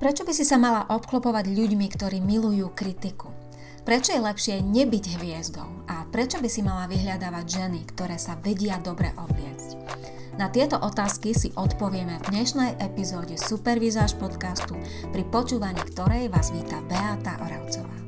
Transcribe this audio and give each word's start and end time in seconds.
Prečo 0.00 0.24
by 0.24 0.32
si 0.32 0.48
sa 0.48 0.56
mala 0.56 0.88
obklopovať 0.88 1.52
ľuďmi, 1.52 1.84
ktorí 1.92 2.24
milujú 2.24 2.72
kritiku? 2.72 3.28
Prečo 3.84 4.16
je 4.16 4.24
lepšie 4.24 4.64
nebyť 4.64 5.20
hviezdou? 5.20 5.68
A 5.92 6.08
prečo 6.08 6.40
by 6.40 6.48
si 6.48 6.64
mala 6.64 6.88
vyhľadávať 6.88 7.44
ženy, 7.44 7.84
ktoré 7.92 8.16
sa 8.16 8.32
vedia 8.40 8.80
dobre 8.80 9.12
obliecť? 9.12 9.76
Na 10.40 10.48
tieto 10.48 10.80
otázky 10.80 11.36
si 11.36 11.52
odpovieme 11.52 12.16
v 12.16 12.28
dnešnej 12.32 12.80
epizóde 12.80 13.36
Supervizáž 13.36 14.16
podcastu, 14.16 14.72
pri 15.12 15.20
počúvaní 15.28 15.84
ktorej 15.92 16.32
vás 16.32 16.48
víta 16.48 16.80
Beata 16.88 17.36
Oravcová. 17.44 17.99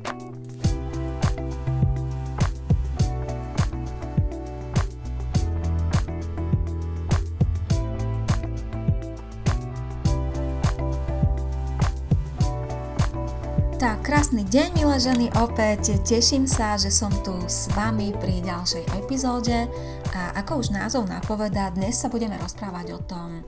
Deň, 14.53 14.69
milé 14.77 14.97
ženy, 15.01 15.27
opäť 15.41 15.97
teším 16.05 16.45
sa, 16.45 16.77
že 16.77 16.93
som 16.93 17.09
tu 17.25 17.33
s 17.49 17.73
vami 17.73 18.13
pri 18.13 18.37
ďalšej 18.45 18.85
epizóde 19.01 19.65
a 20.13 20.29
ako 20.37 20.61
už 20.61 20.69
názov 20.69 21.09
napovedá, 21.09 21.73
dnes 21.73 21.97
sa 21.97 22.05
budeme 22.05 22.37
rozprávať 22.37 22.93
o 22.93 23.01
tom, 23.01 23.41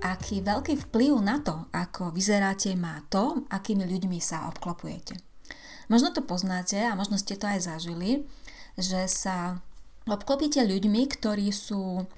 aký 0.00 0.40
veľký 0.40 0.88
vplyv 0.88 1.12
na 1.20 1.44
to, 1.44 1.68
ako 1.76 2.08
vyzeráte, 2.08 2.72
má 2.72 3.04
to, 3.12 3.44
akými 3.52 3.84
ľuďmi 3.84 4.16
sa 4.16 4.48
obklopujete. 4.48 5.20
Možno 5.92 6.16
to 6.16 6.24
poznáte 6.24 6.80
a 6.80 6.96
možno 6.96 7.20
ste 7.20 7.36
to 7.36 7.44
aj 7.44 7.60
zažili, 7.60 8.24
že 8.80 9.12
sa 9.12 9.60
obklopíte 10.08 10.64
ľuďmi, 10.64 11.04
ktorí 11.20 11.52
sú 11.52 12.08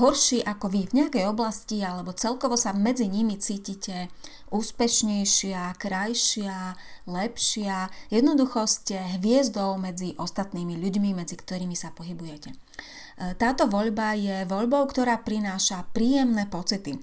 horší 0.00 0.40
ako 0.40 0.72
vy 0.72 0.88
v 0.88 1.04
nejakej 1.04 1.28
oblasti 1.28 1.84
alebo 1.84 2.16
celkovo 2.16 2.56
sa 2.56 2.72
medzi 2.72 3.04
nimi 3.04 3.36
cítite 3.36 4.08
úspešnejšia, 4.48 5.76
krajšia, 5.76 6.78
lepšia. 7.04 7.92
Jednoducho 8.08 8.64
ste 8.64 9.20
hviezdou 9.20 9.76
medzi 9.76 10.16
ostatnými 10.16 10.80
ľuďmi, 10.80 11.12
medzi 11.12 11.36
ktorými 11.36 11.76
sa 11.76 11.92
pohybujete. 11.92 12.56
Uh, 12.56 13.36
táto 13.36 13.68
voľba 13.68 14.16
je 14.16 14.48
voľbou, 14.48 14.88
ktorá 14.88 15.20
prináša 15.20 15.84
príjemné 15.92 16.48
pocity 16.48 16.96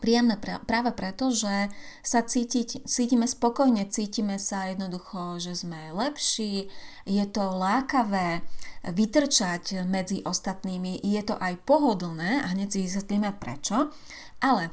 príjemné 0.00 0.40
práve 0.40 0.90
preto, 0.96 1.28
že 1.28 1.68
sa 2.00 2.24
cítiť, 2.24 2.88
cítime 2.88 3.28
spokojne, 3.28 3.84
cítime 3.92 4.40
sa 4.40 4.72
jednoducho, 4.72 5.36
že 5.36 5.52
sme 5.52 5.92
lepší, 5.92 6.72
je 7.04 7.24
to 7.28 7.44
lákavé 7.52 8.40
vytrčať 8.82 9.86
medzi 9.86 10.26
ostatnými, 10.26 11.06
je 11.06 11.22
to 11.22 11.38
aj 11.38 11.54
pohodlné 11.62 12.42
a 12.42 12.50
hneď 12.50 12.68
si 12.68 12.78
vysvetlíme 12.90 13.30
prečo, 13.38 13.94
ale 14.42 14.68
e, 14.68 14.70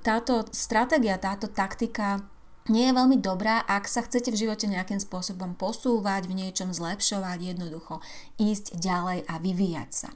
táto 0.00 0.48
stratégia, 0.48 1.20
táto 1.20 1.52
taktika 1.52 2.24
nie 2.68 2.90
je 2.90 2.96
veľmi 2.96 3.16
dobrá, 3.22 3.64
ak 3.64 3.88
sa 3.88 4.04
chcete 4.04 4.28
v 4.28 4.40
živote 4.44 4.68
nejakým 4.68 5.00
spôsobom 5.00 5.56
posúvať, 5.56 6.28
v 6.28 6.36
niečom 6.44 6.76
zlepšovať, 6.76 7.56
jednoducho 7.56 8.04
ísť 8.36 8.76
ďalej 8.76 9.24
a 9.24 9.34
vyvíjať 9.40 9.90
sa. 9.90 10.10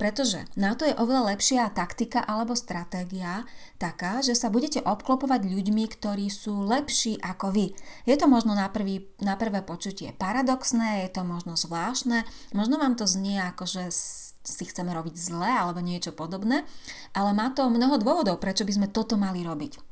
Pretože 0.00 0.48
na 0.56 0.72
to 0.72 0.88
je 0.88 0.96
oveľa 0.96 1.36
lepšia 1.36 1.68
taktika 1.70 2.24
alebo 2.24 2.56
stratégia 2.56 3.44
taká, 3.76 4.24
že 4.24 4.32
sa 4.32 4.48
budete 4.48 4.80
obklopovať 4.82 5.46
ľuďmi, 5.46 5.84
ktorí 5.92 6.26
sú 6.32 6.64
lepší 6.64 7.20
ako 7.20 7.52
vy. 7.52 7.66
Je 8.08 8.16
to 8.16 8.26
možno 8.26 8.56
na, 8.56 8.66
prvý, 8.72 9.06
na 9.20 9.36
prvé 9.36 9.60
počutie 9.60 10.10
paradoxné, 10.16 11.06
je 11.06 11.20
to 11.20 11.22
možno 11.28 11.54
zvláštne, 11.60 12.24
možno 12.56 12.80
vám 12.80 12.96
to 12.96 13.04
znie 13.04 13.38
ako, 13.52 13.68
že 13.68 13.94
si 14.42 14.64
chceme 14.66 14.90
robiť 14.90 15.14
zle 15.14 15.46
alebo 15.46 15.78
niečo 15.78 16.10
podobné, 16.10 16.66
ale 17.14 17.30
má 17.30 17.54
to 17.54 17.70
mnoho 17.70 18.00
dôvodov, 18.00 18.42
prečo 18.42 18.66
by 18.66 18.72
sme 18.74 18.88
toto 18.90 19.14
mali 19.14 19.44
robiť. 19.46 19.91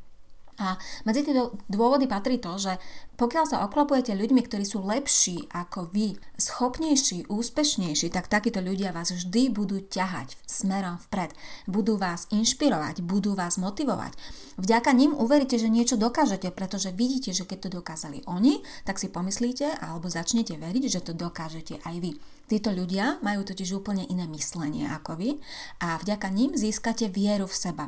A 0.61 0.77
medzi 1.09 1.25
tie 1.25 1.33
dôvody 1.73 2.05
patrí 2.05 2.37
to, 2.37 2.61
že 2.61 2.77
pokiaľ 3.17 3.45
sa 3.49 3.65
oklopujete 3.65 4.13
ľuďmi, 4.13 4.45
ktorí 4.45 4.65
sú 4.65 4.85
lepší 4.85 5.49
ako 5.53 5.89
vy, 5.89 6.21
schopnejší, 6.37 7.29
úspešnejší, 7.33 8.13
tak 8.13 8.29
takíto 8.29 8.61
ľudia 8.61 8.93
vás 8.93 9.13
vždy 9.13 9.53
budú 9.53 9.81
ťahať 9.81 10.37
smerom 10.45 11.01
vpred. 11.09 11.33
Budú 11.65 11.97
vás 11.97 12.29
inšpirovať, 12.29 13.01
budú 13.01 13.33
vás 13.33 13.57
motivovať. 13.57 14.17
Vďaka 14.61 14.93
nim 14.93 15.17
uveríte, 15.17 15.57
že 15.57 15.73
niečo 15.73 15.97
dokážete, 15.97 16.53
pretože 16.53 16.93
vidíte, 16.93 17.33
že 17.33 17.49
keď 17.49 17.59
to 17.69 17.81
dokázali 17.81 18.21
oni, 18.29 18.61
tak 18.85 19.01
si 19.01 19.09
pomyslíte 19.09 19.81
alebo 19.81 20.13
začnete 20.13 20.61
veriť, 20.61 20.85
že 20.93 21.01
to 21.01 21.13
dokážete 21.17 21.81
aj 21.89 21.97
vy. 22.01 22.21
Títo 22.49 22.69
ľudia 22.69 23.17
majú 23.25 23.49
totiž 23.49 23.81
úplne 23.81 24.05
iné 24.09 24.29
myslenie 24.29 24.85
ako 24.93 25.17
vy 25.17 25.41
a 25.81 25.97
vďaka 25.97 26.29
ním 26.29 26.53
získate 26.53 27.09
vieru 27.09 27.49
v 27.49 27.57
seba 27.57 27.87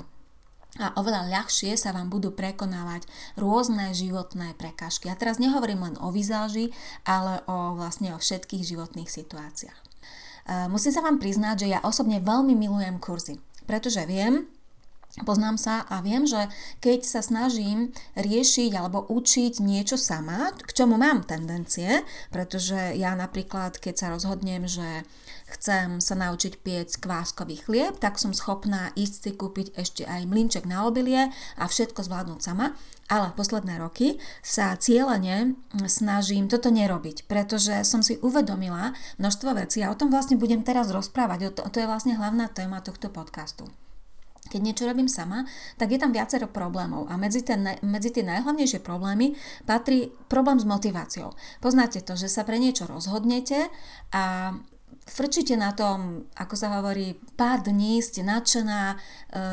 a 0.80 0.96
oveľa 0.96 1.28
ľahšie 1.28 1.76
sa 1.76 1.92
vám 1.92 2.08
budú 2.08 2.32
prekonávať 2.32 3.04
rôzne 3.36 3.92
životné 3.92 4.56
prekážky. 4.56 5.12
A 5.12 5.18
teraz 5.20 5.36
nehovorím 5.36 5.84
len 5.84 5.96
o 6.00 6.08
vizáži, 6.08 6.72
ale 7.04 7.44
o 7.44 7.76
vlastne 7.76 8.16
o 8.16 8.22
všetkých 8.22 8.64
životných 8.64 9.10
situáciách. 9.12 9.78
E, 9.78 9.88
musím 10.72 10.96
sa 10.96 11.04
vám 11.04 11.20
priznať, 11.20 11.68
že 11.68 11.72
ja 11.76 11.84
osobne 11.84 12.24
veľmi 12.24 12.56
milujem 12.56 12.96
kurzy, 12.96 13.36
pretože 13.68 14.00
viem, 14.08 14.48
Poznám 15.12 15.60
sa 15.60 15.84
a 15.92 16.00
viem, 16.00 16.24
že 16.24 16.48
keď 16.80 17.04
sa 17.04 17.20
snažím 17.20 17.92
riešiť 18.16 18.72
alebo 18.72 19.04
učiť 19.12 19.60
niečo 19.60 20.00
sama, 20.00 20.56
k 20.56 20.72
čomu 20.72 20.96
mám 20.96 21.28
tendencie, 21.28 22.00
pretože 22.32 22.96
ja 22.96 23.12
napríklad, 23.12 23.76
keď 23.76 23.92
sa 23.92 24.08
rozhodnem, 24.08 24.64
že 24.64 25.04
chcem 25.56 26.00
sa 26.00 26.14
naučiť 26.16 26.60
piec 26.64 26.88
kváskový 26.98 27.60
chlieb, 27.60 28.00
tak 28.00 28.16
som 28.16 28.32
schopná 28.32 28.90
ísť 28.96 29.14
si 29.16 29.30
kúpiť 29.36 29.66
ešte 29.76 30.02
aj 30.08 30.28
mlinček 30.28 30.64
na 30.64 30.84
obilie 30.88 31.28
a 31.56 31.64
všetko 31.64 32.04
zvládnuť 32.04 32.40
sama. 32.40 32.74
Ale 33.12 33.36
posledné 33.36 33.76
roky 33.76 34.16
sa 34.40 34.72
cieľene 34.72 35.58
snažím 35.84 36.48
toto 36.48 36.72
nerobiť, 36.72 37.28
pretože 37.28 37.84
som 37.84 38.00
si 38.00 38.16
uvedomila 38.24 38.96
množstvo 39.20 39.52
vecí 39.58 39.84
a 39.84 39.92
o 39.92 39.98
tom 39.98 40.08
vlastne 40.08 40.40
budem 40.40 40.64
teraz 40.64 40.88
rozprávať. 40.88 41.52
To, 41.52 41.68
to 41.68 41.76
je 41.84 41.90
vlastne 41.90 42.16
hlavná 42.16 42.48
téma 42.48 42.80
tohto 42.80 43.12
podcastu 43.12 43.68
keď 44.52 44.60
niečo 44.60 44.84
robím 44.84 45.08
sama, 45.08 45.48
tak 45.80 45.96
je 45.96 45.98
tam 46.02 46.12
viacero 46.12 46.44
problémov 46.44 47.08
a 47.08 47.16
medzi, 47.16 47.40
ten, 47.40 47.64
medzi 47.80 48.12
tie 48.12 48.20
najhlavnejšie 48.20 48.84
problémy 48.84 49.32
patrí 49.64 50.12
problém 50.28 50.60
s 50.60 50.68
motiváciou. 50.68 51.32
Poznáte 51.64 52.04
to, 52.04 52.12
že 52.20 52.28
sa 52.28 52.44
pre 52.44 52.60
niečo 52.60 52.84
rozhodnete 52.84 53.72
a 54.12 54.52
frčíte 55.06 55.58
na 55.58 55.74
tom, 55.74 56.30
ako 56.38 56.54
sa 56.54 56.78
hovorí, 56.78 57.18
pár 57.34 57.66
dní 57.66 57.98
ste 58.02 58.22
nadšená, 58.22 58.82
e, 58.92 58.96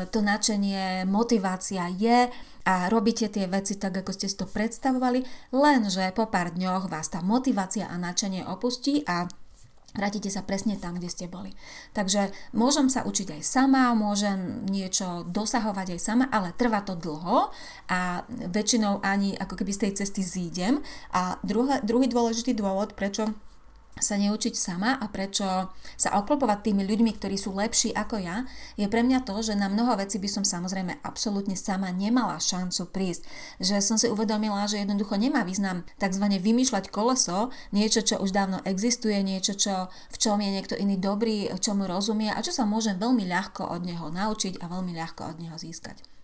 to 0.08 0.22
nadšenie, 0.22 1.04
motivácia 1.10 1.90
je 1.90 2.30
a 2.64 2.86
robíte 2.86 3.26
tie 3.26 3.50
veci 3.50 3.74
tak, 3.74 4.04
ako 4.04 4.14
ste 4.14 4.30
si 4.30 4.36
to 4.38 4.46
predstavovali, 4.46 5.26
lenže 5.50 6.14
po 6.14 6.30
pár 6.30 6.54
dňoch 6.54 6.86
vás 6.86 7.10
tá 7.10 7.18
motivácia 7.24 7.90
a 7.90 7.98
nadšenie 7.98 8.46
opustí 8.46 9.02
a 9.06 9.26
Vrátite 9.90 10.30
sa 10.30 10.46
presne 10.46 10.78
tam, 10.78 10.94
kde 10.94 11.10
ste 11.10 11.26
boli. 11.26 11.50
Takže 11.98 12.30
môžem 12.54 12.86
sa 12.86 13.02
učiť 13.02 13.34
aj 13.34 13.42
sama, 13.42 13.90
môžem 13.98 14.62
niečo 14.70 15.26
dosahovať 15.26 15.98
aj 15.98 16.00
sama, 16.00 16.30
ale 16.30 16.54
trvá 16.54 16.86
to 16.86 16.94
dlho 16.94 17.50
a 17.90 18.22
väčšinou 18.30 19.02
ani 19.02 19.34
ako 19.34 19.58
keby 19.58 19.74
z 19.74 19.80
tej 19.82 19.92
cesty 19.98 20.22
zídem. 20.22 20.78
A 21.10 21.42
druhý, 21.42 21.82
druhý 21.82 22.06
dôležitý 22.06 22.54
dôvod, 22.54 22.94
prečo 22.94 23.34
sa 24.02 24.18
neučiť 24.18 24.52
sama 24.56 24.98
a 24.98 25.06
prečo 25.08 25.46
sa 25.94 26.10
oklopovať 26.18 26.72
tými 26.72 26.82
ľuďmi, 26.84 27.14
ktorí 27.16 27.38
sú 27.38 27.54
lepší 27.54 27.94
ako 27.94 28.18
ja, 28.18 28.44
je 28.74 28.90
pre 28.90 29.06
mňa 29.06 29.22
to, 29.22 29.38
že 29.40 29.54
na 29.54 29.70
mnoho 29.70 29.96
vecí 29.96 30.18
by 30.18 30.28
som 30.28 30.44
samozrejme 30.44 31.00
absolútne 31.06 31.54
sama 31.54 31.88
nemala 31.94 32.42
šancu 32.42 32.90
prísť. 32.90 33.22
Že 33.62 33.76
som 33.78 33.96
si 33.96 34.10
uvedomila, 34.10 34.66
že 34.66 34.82
jednoducho 34.82 35.14
nemá 35.14 35.46
význam 35.46 35.86
tzv. 35.96 36.24
vymýšľať 36.26 36.90
koleso, 36.90 37.54
niečo, 37.70 38.02
čo 38.02 38.18
už 38.18 38.34
dávno 38.34 38.58
existuje, 38.66 39.16
niečo, 39.22 39.54
čo, 39.54 39.92
v 40.10 40.16
čom 40.16 40.42
je 40.42 40.50
niekto 40.50 40.74
iný 40.74 40.98
dobrý, 40.98 41.52
čomu 41.60 41.86
rozumie 41.86 42.32
a 42.32 42.40
čo 42.40 42.50
sa 42.50 42.64
môžem 42.64 42.96
veľmi 42.96 43.28
ľahko 43.28 43.68
od 43.68 43.84
neho 43.84 44.08
naučiť 44.08 44.58
a 44.58 44.66
veľmi 44.66 44.96
ľahko 44.96 45.22
od 45.30 45.36
neho 45.38 45.56
získať. 45.60 46.19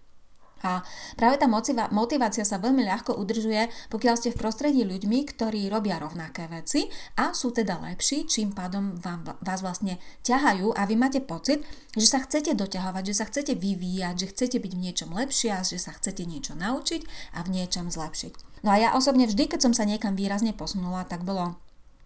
A 0.64 0.80
práve 1.20 1.36
tá 1.36 1.46
motivácia 1.92 2.44
sa 2.48 2.56
veľmi 2.56 2.80
ľahko 2.88 3.12
udržuje, 3.20 3.68
pokiaľ 3.92 4.14
ste 4.16 4.32
v 4.32 4.40
prostredí 4.40 4.82
ľuďmi, 4.88 5.28
ktorí 5.36 5.68
robia 5.68 6.00
rovnaké 6.00 6.48
veci 6.48 6.88
a 7.20 7.36
sú 7.36 7.52
teda 7.52 7.76
lepší, 7.84 8.24
čím 8.24 8.56
pádom 8.56 8.96
vám, 8.96 9.36
vás 9.44 9.60
vlastne 9.60 10.00
ťahajú 10.24 10.72
a 10.72 10.88
vy 10.88 10.96
máte 10.96 11.20
pocit, 11.20 11.60
že 11.92 12.08
sa 12.08 12.24
chcete 12.24 12.56
doťahovať, 12.56 13.04
že 13.04 13.14
sa 13.14 13.28
chcete 13.28 13.52
vyvíjať, 13.52 14.14
že 14.16 14.30
chcete 14.32 14.56
byť 14.56 14.72
v 14.72 14.82
niečom 14.88 15.10
lepšia, 15.12 15.60
že 15.60 15.76
sa 15.76 15.92
chcete 15.92 16.24
niečo 16.24 16.56
naučiť 16.56 17.04
a 17.36 17.44
v 17.44 17.52
niečom 17.52 17.92
zlepšiť. 17.92 18.64
No 18.64 18.72
a 18.72 18.80
ja 18.80 18.88
osobne 18.96 19.28
vždy, 19.28 19.52
keď 19.52 19.60
som 19.68 19.74
sa 19.76 19.84
niekam 19.84 20.16
výrazne 20.16 20.56
posunula, 20.56 21.04
tak 21.04 21.22
bolo 21.22 21.60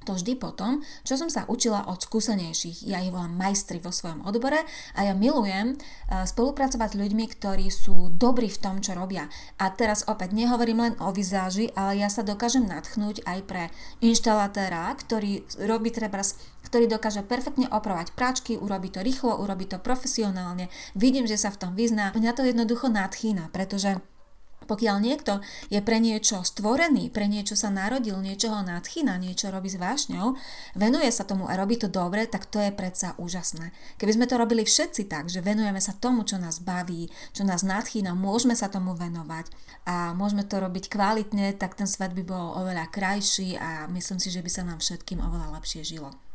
to 0.08 0.16
vždy 0.16 0.40
potom, 0.40 0.80
čo 1.04 1.20
som 1.20 1.28
sa 1.28 1.44
učila 1.44 1.84
od 1.88 2.00
skúsenejších. 2.00 2.88
Ja 2.88 3.04
ich 3.04 3.12
volám 3.12 3.36
majstri 3.36 3.80
vo 3.84 3.92
svojom 3.92 4.24
odbore 4.24 4.64
a 4.96 5.00
ja 5.04 5.12
milujem 5.12 5.74
e, 5.74 5.76
spolupracovať 6.24 6.96
s 6.96 7.00
ľuďmi, 7.00 7.24
ktorí 7.36 7.68
sú 7.68 8.08
dobrí 8.16 8.48
v 8.48 8.60
tom, 8.60 8.80
čo 8.80 8.96
robia. 8.96 9.28
A 9.60 9.68
teraz 9.68 10.08
opäť 10.08 10.32
nehovorím 10.32 10.88
len 10.88 10.94
o 11.04 11.12
vizáži, 11.12 11.68
ale 11.76 12.00
ja 12.00 12.08
sa 12.08 12.24
dokážem 12.24 12.64
natchnúť 12.64 13.28
aj 13.28 13.38
pre 13.44 13.62
inštalatéra, 14.00 14.88
ktorý 14.96 15.44
robí 15.68 15.92
treba 15.92 16.24
ktorý 16.60 16.86
dokáže 16.86 17.24
perfektne 17.24 17.66
opravať 17.72 18.12
práčky, 18.12 18.54
urobí 18.54 18.92
to 18.92 19.00
rýchlo, 19.00 19.40
urobí 19.40 19.64
to 19.64 19.80
profesionálne. 19.80 20.68
Vidím, 20.92 21.24
že 21.24 21.40
sa 21.40 21.48
v 21.48 21.66
tom 21.66 21.72
vyzná. 21.72 22.12
Mňa 22.12 22.36
to 22.36 22.44
jednoducho 22.44 22.92
nadchýna, 22.92 23.48
pretože 23.50 23.98
Pokiaľ 24.70 25.02
niekto 25.02 25.42
je 25.66 25.82
pre 25.82 25.98
niečo 25.98 26.46
stvorený, 26.46 27.10
pre 27.10 27.26
niečo 27.26 27.58
sa 27.58 27.74
narodil, 27.74 28.14
niečoho 28.22 28.62
nadchýna, 28.62 29.18
niečo 29.18 29.50
robí 29.50 29.66
s 29.66 29.82
vášňou, 29.82 30.38
venuje 30.78 31.10
sa 31.10 31.26
tomu 31.26 31.50
a 31.50 31.58
robí 31.58 31.74
to 31.74 31.90
dobre, 31.90 32.30
tak 32.30 32.46
to 32.46 32.62
je 32.62 32.70
predsa 32.70 33.18
úžasné. 33.18 33.74
Keby 33.98 34.14
sme 34.14 34.28
to 34.30 34.38
robili 34.38 34.62
všetci 34.62 35.10
tak, 35.10 35.26
že 35.26 35.42
venujeme 35.42 35.82
sa 35.82 35.90
tomu, 35.98 36.22
čo 36.22 36.38
nás 36.38 36.62
baví, 36.62 37.10
čo 37.34 37.42
nás 37.42 37.66
nadchýna, 37.66 38.14
môžeme 38.14 38.54
sa 38.54 38.70
tomu 38.70 38.94
venovať 38.94 39.50
a 39.90 40.14
môžeme 40.14 40.46
to 40.46 40.62
robiť 40.62 40.86
kvalitne, 40.86 41.50
tak 41.58 41.74
ten 41.74 41.90
svet 41.90 42.14
by 42.14 42.22
bol 42.22 42.54
oveľa 42.62 42.86
krajší 42.94 43.58
a 43.58 43.90
myslím 43.90 44.22
si, 44.22 44.30
že 44.30 44.38
by 44.38 44.50
sa 44.54 44.62
nám 44.62 44.78
všetkým 44.78 45.18
oveľa 45.18 45.58
lepšie 45.58 45.82
žilo. 45.82 46.29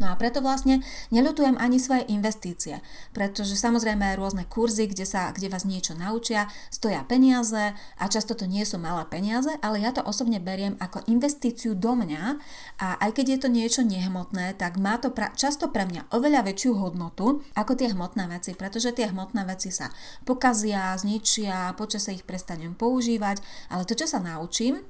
No 0.00 0.08
a 0.08 0.16
preto 0.16 0.40
vlastne 0.40 0.80
neľutujem 1.12 1.60
ani 1.60 1.76
svoje 1.76 2.08
investície, 2.08 2.80
pretože 3.12 3.60
samozrejme 3.60 4.16
rôzne 4.16 4.48
kurzy, 4.48 4.88
kde, 4.88 5.04
sa, 5.04 5.30
kde 5.36 5.52
vás 5.52 5.68
niečo 5.68 5.92
naučia, 5.92 6.48
stoja 6.72 7.04
peniaze 7.04 7.76
a 7.76 8.04
často 8.08 8.32
to 8.32 8.48
nie 8.48 8.64
sú 8.64 8.80
malé 8.80 9.04
peniaze, 9.06 9.52
ale 9.60 9.84
ja 9.84 9.92
to 9.92 10.00
osobne 10.00 10.40
beriem 10.40 10.80
ako 10.80 11.04
investíciu 11.06 11.76
do 11.76 11.92
mňa 11.92 12.40
a 12.80 12.98
aj 13.04 13.10
keď 13.20 13.26
je 13.36 13.38
to 13.44 13.48
niečo 13.52 13.82
nehmotné, 13.84 14.56
tak 14.56 14.80
má 14.80 14.96
to 14.96 15.12
pra, 15.12 15.30
často 15.36 15.68
pre 15.68 15.84
mňa 15.84 16.08
oveľa 16.08 16.48
väčšiu 16.48 16.72
hodnotu 16.80 17.44
ako 17.52 17.76
tie 17.76 17.92
hmotné 17.92 18.26
veci, 18.32 18.56
pretože 18.56 18.96
tie 18.96 19.12
hmotné 19.12 19.44
veci 19.44 19.68
sa 19.68 19.92
pokazia, 20.24 20.96
zničia, 20.96 21.76
počas 21.76 22.08
sa 22.08 22.16
ich 22.16 22.24
prestanem 22.24 22.72
používať, 22.72 23.44
ale 23.68 23.84
to, 23.84 23.92
čo 23.92 24.08
sa 24.08 24.18
naučím, 24.18 24.80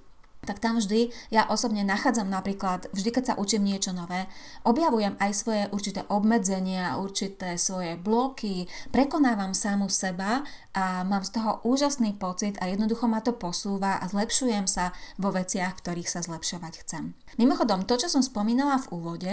tak 0.42 0.58
tam 0.58 0.82
vždy 0.82 1.14
ja 1.30 1.46
osobne 1.46 1.86
nachádzam 1.86 2.26
napríklad, 2.26 2.90
vždy 2.90 3.10
keď 3.14 3.24
sa 3.24 3.38
učím 3.38 3.62
niečo 3.62 3.94
nové, 3.94 4.26
objavujem 4.66 5.14
aj 5.22 5.30
svoje 5.38 5.62
určité 5.70 6.02
obmedzenia, 6.10 6.98
určité 6.98 7.54
svoje 7.54 7.94
bloky, 7.94 8.66
prekonávam 8.90 9.54
samu 9.54 9.86
seba 9.86 10.42
a 10.74 11.06
mám 11.06 11.22
z 11.22 11.38
toho 11.38 11.62
úžasný 11.62 12.18
pocit 12.18 12.58
a 12.58 12.66
jednoducho 12.66 13.06
ma 13.06 13.22
to 13.22 13.30
posúva 13.38 14.02
a 14.02 14.04
zlepšujem 14.10 14.66
sa 14.66 14.90
vo 15.14 15.30
veciach, 15.30 15.78
ktorých 15.78 16.10
sa 16.10 16.26
zlepšovať 16.26 16.74
chcem. 16.82 17.14
Mimochodom, 17.38 17.86
to, 17.86 17.94
čo 17.94 18.10
som 18.10 18.26
spomínala 18.26 18.82
v 18.82 18.90
úvode, 18.98 19.32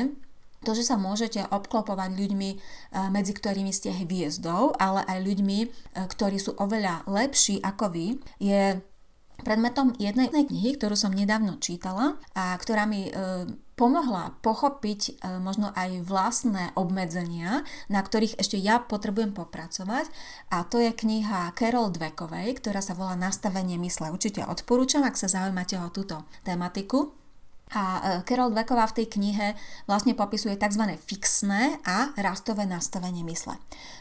to, 0.62 0.76
že 0.76 0.92
sa 0.92 1.00
môžete 1.00 1.48
obklopovať 1.50 2.20
ľuďmi, 2.20 2.50
eh, 2.54 2.60
medzi 3.10 3.34
ktorými 3.34 3.72
ste 3.74 3.96
hviezdou, 3.96 4.76
ale 4.76 5.08
aj 5.08 5.20
ľuďmi, 5.26 5.60
eh, 5.64 5.70
ktorí 6.06 6.38
sú 6.38 6.54
oveľa 6.60 7.08
lepší 7.10 7.64
ako 7.64 7.86
vy, 7.90 8.08
je 8.38 8.84
predmetom 9.42 9.96
jednej 9.98 10.30
knihy, 10.30 10.76
ktorú 10.76 10.96
som 10.96 11.16
nedávno 11.16 11.58
čítala 11.58 12.20
a 12.36 12.56
ktorá 12.56 12.86
mi 12.86 13.08
e, 13.08 13.12
pomohla 13.80 14.36
pochopiť 14.44 15.02
e, 15.08 15.12
možno 15.40 15.72
aj 15.72 16.04
vlastné 16.04 16.76
obmedzenia, 16.76 17.64
na 17.88 18.04
ktorých 18.04 18.36
ešte 18.36 18.60
ja 18.60 18.84
potrebujem 18.84 19.32
popracovať. 19.32 20.12
A 20.52 20.68
to 20.68 20.84
je 20.84 20.92
kniha 20.92 21.56
Carol 21.56 21.88
Dwekovej, 21.88 22.60
ktorá 22.60 22.84
sa 22.84 22.92
volá 22.92 23.16
Nastavenie 23.16 23.80
mysle. 23.80 24.12
Určite 24.12 24.44
odporúčam, 24.44 25.08
ak 25.08 25.16
sa 25.16 25.32
zaujímate 25.32 25.80
o 25.80 25.88
túto 25.96 26.28
tematiku. 26.44 27.16
A 27.70 27.84
e, 27.86 28.00
Carol 28.26 28.50
Dweková 28.52 28.90
v 28.92 28.98
tej 29.00 29.08
knihe 29.16 29.54
vlastne 29.86 30.18
popisuje 30.18 30.58
tzv. 30.58 31.00
fixné 31.00 31.78
a 31.86 32.12
rastové 32.18 32.66
nastavenie 32.66 33.22
mysle. 33.24 33.56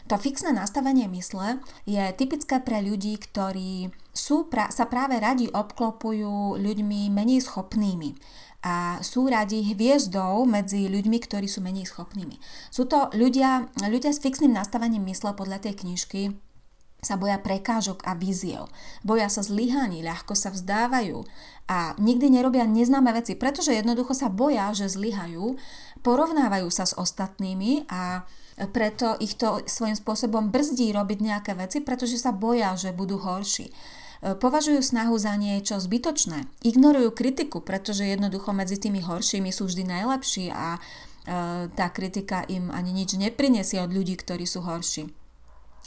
To 0.09 0.17
fixné 0.17 0.51
nastavenie 0.51 1.05
mysle 1.07 1.61
je 1.85 2.01
typické 2.17 2.57
pre 2.59 2.81
ľudí, 2.81 3.15
ktorí 3.21 3.93
sú, 4.19 4.51
pra, 4.51 4.67
sa 4.67 4.83
práve 4.91 5.15
radi 5.15 5.47
obklopujú 5.47 6.59
ľuďmi 6.59 7.07
menej 7.07 7.47
schopnými 7.47 8.19
a 8.59 8.99
sú 8.99 9.31
radi 9.31 9.63
hviezdou 9.63 10.43
medzi 10.43 10.91
ľuďmi, 10.91 11.17
ktorí 11.23 11.47
sú 11.47 11.63
menej 11.63 11.87
schopnými. 11.87 12.35
Sú 12.67 12.83
to 12.83 13.07
ľudia, 13.15 13.71
ľudia 13.79 14.11
s 14.11 14.19
fixným 14.19 14.51
nastavením 14.51 15.07
mysle 15.07 15.31
podľa 15.31 15.63
tej 15.63 15.79
knižky, 15.79 16.35
sa 16.99 17.15
boja 17.15 17.39
prekážok 17.39 18.03
a 18.03 18.11
víziev. 18.11 18.67
Boja 19.07 19.31
sa 19.31 19.39
zlyhaní, 19.39 20.03
ľahko 20.03 20.35
sa 20.35 20.51
vzdávajú 20.51 21.23
a 21.71 21.95
nikdy 21.95 22.27
nerobia 22.27 22.67
neznáme 22.67 23.15
veci, 23.15 23.39
pretože 23.39 23.71
jednoducho 23.71 24.11
sa 24.11 24.27
boja, 24.27 24.75
že 24.75 24.91
zlyhajú, 24.91 25.55
porovnávajú 26.03 26.67
sa 26.67 26.83
s 26.83 26.91
ostatnými 26.91 27.87
a 27.87 28.27
preto 28.75 29.15
ich 29.23 29.39
to 29.39 29.63
svojím 29.63 29.95
spôsobom 29.95 30.51
brzdí 30.51 30.91
robiť 30.91 31.19
nejaké 31.23 31.51
veci, 31.55 31.79
pretože 31.79 32.19
sa 32.19 32.35
boja, 32.35 32.75
že 32.75 32.91
budú 32.91 33.15
horší. 33.15 33.71
Považujú 34.19 34.83
snahu 34.83 35.15
za 35.15 35.39
niečo 35.39 35.79
zbytočné. 35.79 36.43
Ignorujú 36.67 37.15
kritiku, 37.15 37.63
pretože 37.63 38.03
jednoducho 38.03 38.51
medzi 38.51 38.75
tými 38.75 38.99
horšími 38.99 39.47
sú 39.47 39.71
vždy 39.71 39.87
najlepší 39.87 40.51
a 40.51 40.75
e, 40.75 40.79
tá 41.71 41.87
kritika 41.87 42.43
im 42.51 42.67
ani 42.67 42.91
nič 42.91 43.15
neprinesie 43.15 43.79
od 43.79 43.95
ľudí, 43.95 44.19
ktorí 44.19 44.43
sú 44.43 44.59
horší. 44.67 45.07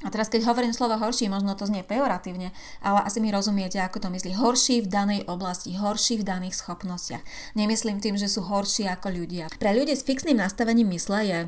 A 0.02 0.10
teraz 0.10 0.26
keď 0.26 0.50
hovorím 0.50 0.74
slovo 0.74 0.98
horší, 0.98 1.30
možno 1.30 1.54
to 1.54 1.68
znie 1.68 1.86
pejoratívne, 1.86 2.50
ale 2.82 2.98
asi 3.06 3.22
mi 3.22 3.30
rozumiete, 3.30 3.78
ako 3.78 4.02
to 4.02 4.08
myslí. 4.10 4.34
Horší 4.34 4.82
v 4.82 4.90
danej 4.90 5.20
oblasti, 5.30 5.78
horší 5.78 6.18
v 6.18 6.26
daných 6.26 6.58
schopnostiach. 6.58 7.22
Nemyslím 7.54 8.02
tým, 8.02 8.18
že 8.18 8.26
sú 8.26 8.42
horší 8.42 8.90
ako 8.90 9.14
ľudia. 9.14 9.46
Pre 9.62 9.70
ľudí 9.70 9.94
s 9.94 10.02
fixným 10.02 10.42
nastavením 10.42 10.90
mysle 10.90 11.20
je 11.22 11.38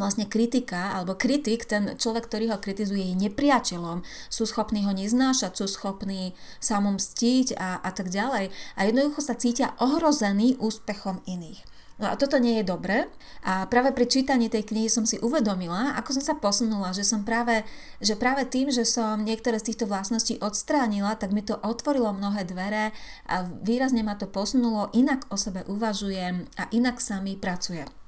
vlastne 0.00 0.24
kritika 0.24 0.96
alebo 0.96 1.14
kritik, 1.14 1.68
ten 1.68 1.94
človek, 2.00 2.26
ktorý 2.26 2.50
ho 2.50 2.58
kritizuje, 2.58 3.12
je 3.12 3.22
nepriateľom, 3.28 4.00
sú 4.32 4.48
schopní 4.48 4.88
ho 4.88 4.92
neznášať, 4.96 5.60
sú 5.60 5.68
schopní 5.68 6.32
sa 6.58 6.80
mu 6.80 6.96
mstiť 6.96 7.60
a, 7.60 7.84
a 7.84 7.90
tak 7.92 8.08
ďalej. 8.08 8.48
A 8.74 8.80
jednoducho 8.88 9.20
sa 9.20 9.36
cítia 9.36 9.76
ohrození 9.78 10.56
úspechom 10.56 11.20
iných. 11.28 11.70
No 12.00 12.08
a 12.08 12.16
toto 12.16 12.40
nie 12.40 12.56
je 12.56 12.64
dobre 12.64 13.12
a 13.44 13.68
práve 13.68 13.92
pri 13.92 14.08
čítaní 14.08 14.48
tej 14.48 14.64
knihy 14.64 14.88
som 14.88 15.04
si 15.04 15.20
uvedomila, 15.20 15.92
ako 16.00 16.16
som 16.16 16.24
sa 16.24 16.34
posunula, 16.40 16.96
že 16.96 17.04
som 17.04 17.28
práve, 17.28 17.60
že 18.00 18.16
práve 18.16 18.48
tým, 18.48 18.72
že 18.72 18.88
som 18.88 19.20
niektoré 19.20 19.60
z 19.60 19.68
týchto 19.68 19.84
vlastností 19.84 20.40
odstránila, 20.40 21.20
tak 21.20 21.36
mi 21.36 21.44
to 21.44 21.60
otvorilo 21.60 22.16
mnohé 22.16 22.48
dvere 22.48 22.96
a 23.28 23.44
výrazne 23.44 24.00
ma 24.00 24.16
to 24.16 24.24
posunulo, 24.24 24.88
inak 24.96 25.28
o 25.28 25.36
sebe 25.36 25.60
uvažujem 25.68 26.48
a 26.56 26.72
inak 26.72 27.04
sa 27.04 27.20
mi 27.20 27.36
pracuje. 27.36 27.99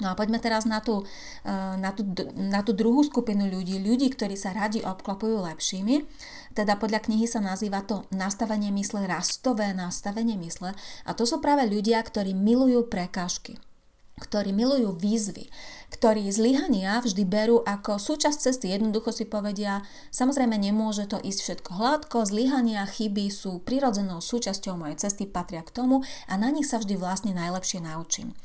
No 0.00 0.12
a 0.12 0.18
poďme 0.18 0.40
teraz 0.40 0.64
na 0.64 0.80
tú, 0.80 1.04
e, 1.44 1.52
na, 1.76 1.92
tú, 1.92 2.02
na 2.36 2.60
tú 2.64 2.72
druhú 2.72 3.04
skupinu 3.04 3.46
ľudí, 3.48 3.78
ľudí, 3.80 4.10
ktorí 4.12 4.34
sa 4.34 4.56
radi 4.56 4.80
obklopujú 4.80 5.44
lepšími. 5.44 6.04
Teda 6.56 6.74
podľa 6.80 7.04
knihy 7.06 7.30
sa 7.30 7.38
nazýva 7.38 7.86
to 7.86 8.08
nastavenie 8.10 8.74
mysle, 8.74 9.06
rastové 9.06 9.70
nastavenie 9.76 10.34
mysle. 10.40 10.74
A 11.04 11.10
to 11.14 11.28
sú 11.28 11.38
práve 11.38 11.68
ľudia, 11.68 12.02
ktorí 12.02 12.34
milujú 12.34 12.88
prekážky 12.90 13.60
ktorí 14.20 14.52
milujú 14.52 14.94
výzvy, 14.94 15.48
ktorí 15.90 16.30
zlyhania 16.30 17.02
vždy 17.02 17.26
berú 17.26 17.64
ako 17.66 17.98
súčasť 17.98 18.38
cesty. 18.38 18.70
Jednoducho 18.70 19.10
si 19.10 19.26
povedia, 19.26 19.82
samozrejme 20.14 20.54
nemôže 20.54 21.10
to 21.10 21.18
ísť 21.18 21.40
všetko 21.40 21.70
hladko, 21.74 22.28
zlyhania, 22.28 22.86
chyby 22.86 23.26
sú 23.32 23.58
prirodzenou 23.64 24.22
súčasťou 24.22 24.78
mojej 24.78 25.00
cesty, 25.02 25.26
patria 25.26 25.66
k 25.66 25.74
tomu 25.74 26.06
a 26.30 26.38
na 26.38 26.52
nich 26.54 26.70
sa 26.70 26.78
vždy 26.78 26.94
vlastne 27.00 27.34
najlepšie 27.34 27.82
naučím. 27.82 28.36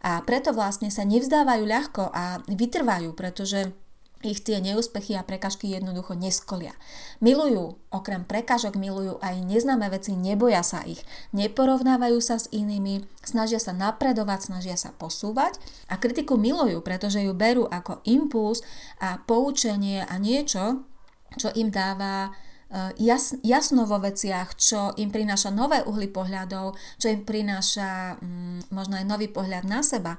A 0.00 0.24
preto 0.24 0.56
vlastne 0.56 0.88
sa 0.88 1.04
nevzdávajú 1.04 1.64
ľahko 1.64 2.08
a 2.08 2.40
vytrvajú, 2.48 3.12
pretože 3.12 3.83
ich 4.30 4.40
tie 4.40 4.62
neúspechy 4.64 5.18
a 5.18 5.26
prekažky 5.26 5.68
jednoducho 5.68 6.16
neskolia. 6.16 6.72
Milujú, 7.20 7.76
okrem 7.92 8.24
prekažok 8.24 8.78
milujú 8.78 9.20
aj 9.20 9.44
neznáme 9.44 9.90
veci, 9.92 10.16
neboja 10.16 10.64
sa 10.64 10.80
ich, 10.86 11.02
neporovnávajú 11.36 12.18
sa 12.22 12.40
s 12.40 12.48
inými, 12.48 13.04
snažia 13.20 13.60
sa 13.60 13.76
napredovať, 13.76 14.54
snažia 14.54 14.78
sa 14.78 14.94
posúvať 14.94 15.60
a 15.90 16.00
kritiku 16.00 16.38
milujú, 16.38 16.80
pretože 16.80 17.20
ju 17.20 17.36
berú 17.36 17.68
ako 17.68 18.00
impuls 18.08 18.64
a 19.02 19.20
poučenie 19.20 20.06
a 20.06 20.14
niečo, 20.16 20.86
čo 21.36 21.50
im 21.52 21.74
dáva 21.74 22.32
Eh, 22.74 22.90
jas, 23.06 23.38
jasno 23.46 23.86
vo 23.86 24.02
veciach, 24.02 24.58
čo 24.58 24.98
im 24.98 25.14
prináša 25.14 25.54
nové 25.54 25.78
uhly 25.86 26.10
pohľadov, 26.10 26.74
čo 26.98 27.06
im 27.06 27.22
prináša 27.22 28.18
mm, 28.18 28.74
možno 28.74 28.98
aj 28.98 29.06
nový 29.06 29.30
pohľad 29.30 29.62
na 29.62 29.78
seba. 29.86 30.18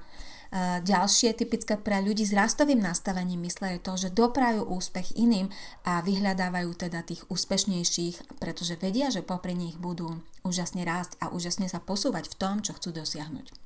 Ďalšie 0.86 1.34
typické 1.36 1.76
pre 1.76 2.00
ľudí 2.00 2.24
s 2.24 2.36
rastovým 2.36 2.80
nastavením 2.80 3.44
mysle 3.44 3.76
je 3.76 3.80
to, 3.82 3.94
že 3.98 4.14
doprajú 4.14 4.64
úspech 4.66 5.18
iným 5.18 5.50
a 5.84 6.00
vyhľadávajú 6.06 6.70
teda 6.78 7.02
tých 7.02 7.26
úspešnejších, 7.28 8.40
pretože 8.40 8.80
vedia, 8.80 9.10
že 9.10 9.26
popri 9.26 9.58
nich 9.58 9.76
budú 9.82 10.22
úžasne 10.46 10.86
rásť 10.86 11.18
a 11.20 11.34
úžasne 11.34 11.66
sa 11.66 11.82
posúvať 11.82 12.30
v 12.32 12.38
tom, 12.38 12.56
čo 12.62 12.78
chcú 12.78 12.94
dosiahnuť. 12.94 13.66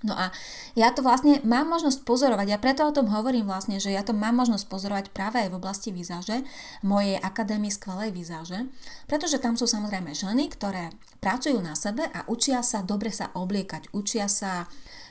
No 0.00 0.16
a 0.16 0.32
ja 0.72 0.88
to 0.96 1.04
vlastne 1.04 1.44
mám 1.44 1.68
možnosť 1.68 2.08
pozorovať, 2.08 2.46
ja 2.48 2.56
preto 2.56 2.88
o 2.88 2.94
tom 2.96 3.12
hovorím 3.12 3.44
vlastne, 3.44 3.76
že 3.76 3.92
ja 3.92 4.00
to 4.00 4.16
mám 4.16 4.32
možnosť 4.40 4.64
pozorovať 4.72 5.06
práve 5.12 5.44
aj 5.44 5.52
v 5.52 5.58
oblasti 5.60 5.92
výzaže, 5.92 6.40
mojej 6.80 7.20
akadémie 7.20 7.68
skvelej 7.68 8.16
výzaže, 8.16 8.64
pretože 9.04 9.36
tam 9.44 9.60
sú 9.60 9.68
samozrejme 9.68 10.16
ženy, 10.16 10.48
ktoré 10.56 10.88
pracujú 11.20 11.60
na 11.60 11.76
sebe 11.76 12.08
a 12.08 12.24
učia 12.32 12.64
sa 12.64 12.80
dobre 12.80 13.12
sa 13.12 13.28
obliekať, 13.36 13.92
učia 13.92 14.24
sa 14.24 14.64
e, 14.64 14.66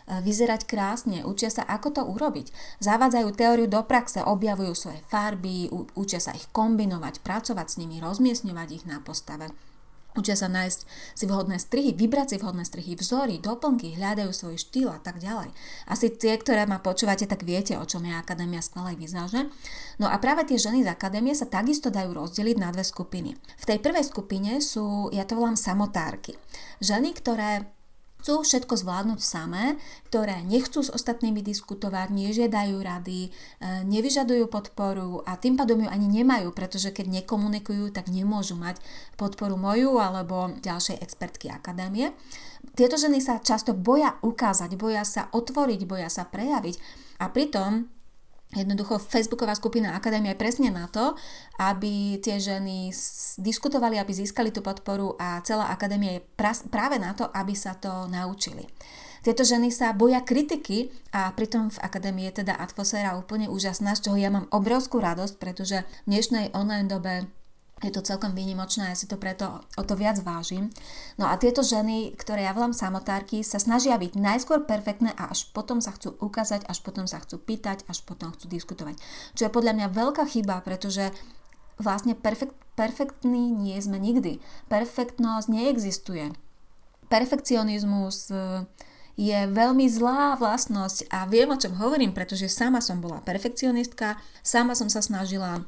vyzerať 0.09 0.65
krásne, 0.65 1.21
učia 1.21 1.53
sa, 1.53 1.61
ako 1.61 1.87
to 1.93 2.01
urobiť. 2.01 2.49
Zavádzajú 2.81 3.29
teóriu 3.37 3.69
do 3.69 3.85
praxe, 3.85 4.25
objavujú 4.25 4.73
svoje 4.73 4.99
farby, 5.05 5.69
učia 5.93 6.17
sa 6.17 6.33
ich 6.33 6.49
kombinovať, 6.49 7.21
pracovať 7.21 7.67
s 7.69 7.77
nimi, 7.77 8.01
rozmiestňovať 8.01 8.67
ich 8.73 8.85
na 8.89 8.97
postave. 9.05 9.53
Učia 10.17 10.33
sa 10.33 10.49
nájsť 10.49 10.79
si 11.13 11.29
vhodné 11.29 11.61
strihy, 11.61 11.93
vybrať 11.93 12.33
si 12.33 12.37
vhodné 12.41 12.65
strihy, 12.65 12.97
vzory, 12.97 13.37
doplnky, 13.37 13.93
hľadajú 13.93 14.33
svoj 14.33 14.57
štýl 14.57 14.89
a 14.89 14.97
tak 14.97 15.21
ďalej. 15.21 15.53
Asi 15.85 16.09
tie, 16.09 16.33
ktoré 16.33 16.65
ma 16.65 16.81
počúvate, 16.81 17.29
tak 17.29 17.45
viete, 17.45 17.77
o 17.77 17.85
čom 17.85 18.01
je 18.01 18.17
Akadémia 18.17 18.57
skvelej 18.57 18.97
výzáže. 18.97 19.45
No 20.01 20.09
a 20.09 20.17
práve 20.17 20.49
tie 20.49 20.57
ženy 20.57 20.81
z 20.81 20.89
Akadémie 20.89 21.37
sa 21.37 21.45
takisto 21.45 21.93
dajú 21.93 22.17
rozdeliť 22.17 22.57
na 22.57 22.73
dve 22.73 22.81
skupiny. 22.81 23.37
V 23.37 23.65
tej 23.69 23.77
prvej 23.85 24.01
skupine 24.01 24.57
sú, 24.65 25.13
ja 25.13 25.29
to 25.29 25.37
volám 25.37 25.53
samotárky. 25.53 26.33
Ženy, 26.81 27.13
ktoré 27.13 27.69
chcú 28.19 28.43
všetko 28.43 28.75
zvládnuť 28.75 29.19
samé, 29.23 29.79
ktoré 30.11 30.43
nechcú 30.43 30.83
s 30.83 30.91
ostatnými 30.91 31.39
diskutovať, 31.39 32.11
nežiadajú 32.11 32.77
rady, 32.83 33.21
e, 33.27 33.29
nevyžadujú 33.87 34.51
podporu 34.51 35.23
a 35.23 35.39
tým 35.39 35.55
pádom 35.55 35.87
ju 35.87 35.89
ani 35.89 36.07
nemajú, 36.21 36.51
pretože 36.51 36.91
keď 36.91 37.23
nekomunikujú, 37.23 37.95
tak 37.95 38.11
nemôžu 38.11 38.59
mať 38.59 38.83
podporu 39.15 39.55
moju 39.55 39.97
alebo 39.97 40.51
ďalšej 40.59 40.99
expertky 40.99 41.47
akadémie. 41.47 42.11
Tieto 42.75 42.99
ženy 42.99 43.23
sa 43.23 43.39
často 43.39 43.71
boja 43.71 44.19
ukázať, 44.19 44.75
boja 44.75 45.07
sa 45.07 45.31
otvoriť, 45.31 45.87
boja 45.87 46.11
sa 46.11 46.27
prejaviť 46.27 46.75
a 47.23 47.31
pritom 47.31 47.98
Jednoducho 48.49 48.97
Facebooková 48.97 49.53
skupina 49.53 49.93
Akadémia 49.93 50.33
je 50.33 50.41
presne 50.41 50.73
na 50.73 50.89
to, 50.89 51.13
aby 51.61 52.17
tie 52.17 52.41
ženy 52.41 52.89
diskutovali, 53.37 54.01
aby 54.01 54.09
získali 54.09 54.49
tú 54.49 54.65
podporu 54.65 55.13
a 55.21 55.37
celá 55.45 55.69
Akadémia 55.69 56.17
je 56.17 56.25
práve 56.73 56.97
na 56.97 57.13
to, 57.13 57.29
aby 57.29 57.53
sa 57.53 57.77
to 57.77 58.09
naučili. 58.09 58.65
Tieto 59.19 59.43
ženy 59.43 59.69
sa 59.69 59.91
boja 59.91 60.23
kritiky 60.23 60.89
a 61.11 61.35
pritom 61.35 61.67
v 61.67 61.81
akadémii 61.83 62.31
je 62.31 62.39
teda 62.39 62.55
atmosféra 62.55 63.19
úplne 63.19 63.51
úžasná, 63.51 63.91
z 63.99 64.07
čoho 64.07 64.17
ja 64.17 64.31
mám 64.31 64.47
obrovskú 64.47 65.03
radosť, 65.03 65.35
pretože 65.35 65.83
v 66.07 66.07
dnešnej 66.07 66.55
online 66.55 66.87
dobe 66.87 67.27
je 67.79 67.91
to 67.95 68.03
celkom 68.03 68.35
výnimočné, 68.35 68.91
ja 68.91 68.97
si 68.97 69.07
to 69.07 69.15
preto 69.15 69.63
o 69.79 69.83
to 69.87 69.95
viac 69.95 70.19
vážim. 70.19 70.67
No 71.15 71.31
a 71.31 71.39
tieto 71.39 71.63
ženy, 71.63 72.11
ktoré 72.19 72.43
ja 72.43 72.51
volám 72.51 72.75
samotárky, 72.75 73.39
sa 73.39 73.55
snažia 73.55 73.95
byť 73.95 74.19
najskôr 74.19 74.67
perfektné 74.67 75.15
a 75.15 75.31
až 75.31 75.47
potom 75.55 75.79
sa 75.79 75.95
chcú 75.95 76.11
ukázať, 76.19 76.67
až 76.67 76.83
potom 76.83 77.07
sa 77.07 77.23
chcú 77.23 77.39
pýtať, 77.39 77.87
až 77.87 78.03
potom 78.03 78.35
chcú 78.35 78.51
diskutovať. 78.51 78.99
Čo 79.39 79.47
je 79.47 79.55
podľa 79.55 79.73
mňa 79.79 79.87
veľká 79.95 80.27
chyba, 80.27 80.59
pretože 80.59 81.15
vlastne 81.79 82.19
perfekt, 82.19 82.55
perfektní 82.75 83.47
nie 83.47 83.79
sme 83.79 83.95
nikdy. 83.95 84.43
Perfektnosť 84.67 85.47
neexistuje. 85.47 86.35
Perfekcionizmus 87.07 88.27
e, 88.27 88.67
je 89.15 89.39
veľmi 89.47 89.87
zlá 89.87 90.35
vlastnosť 90.35 91.07
a 91.15 91.23
viem, 91.31 91.47
o 91.47 91.57
čom 91.57 91.79
hovorím, 91.79 92.11
pretože 92.11 92.51
sama 92.51 92.83
som 92.83 92.99
bola 92.99 93.23
perfekcionistka, 93.23 94.19
sama 94.43 94.75
som 94.75 94.91
sa 94.91 94.99
snažila 94.99 95.63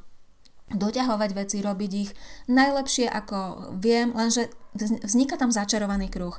doťahovať 0.74 1.32
veci, 1.36 1.58
robiť 1.64 1.92
ich 1.94 2.12
najlepšie 2.48 3.08
ako 3.08 3.72
viem, 3.80 4.12
lenže 4.16 4.52
vzniká 4.78 5.36
tam 5.36 5.52
začarovaný 5.52 6.08
kruh. 6.08 6.36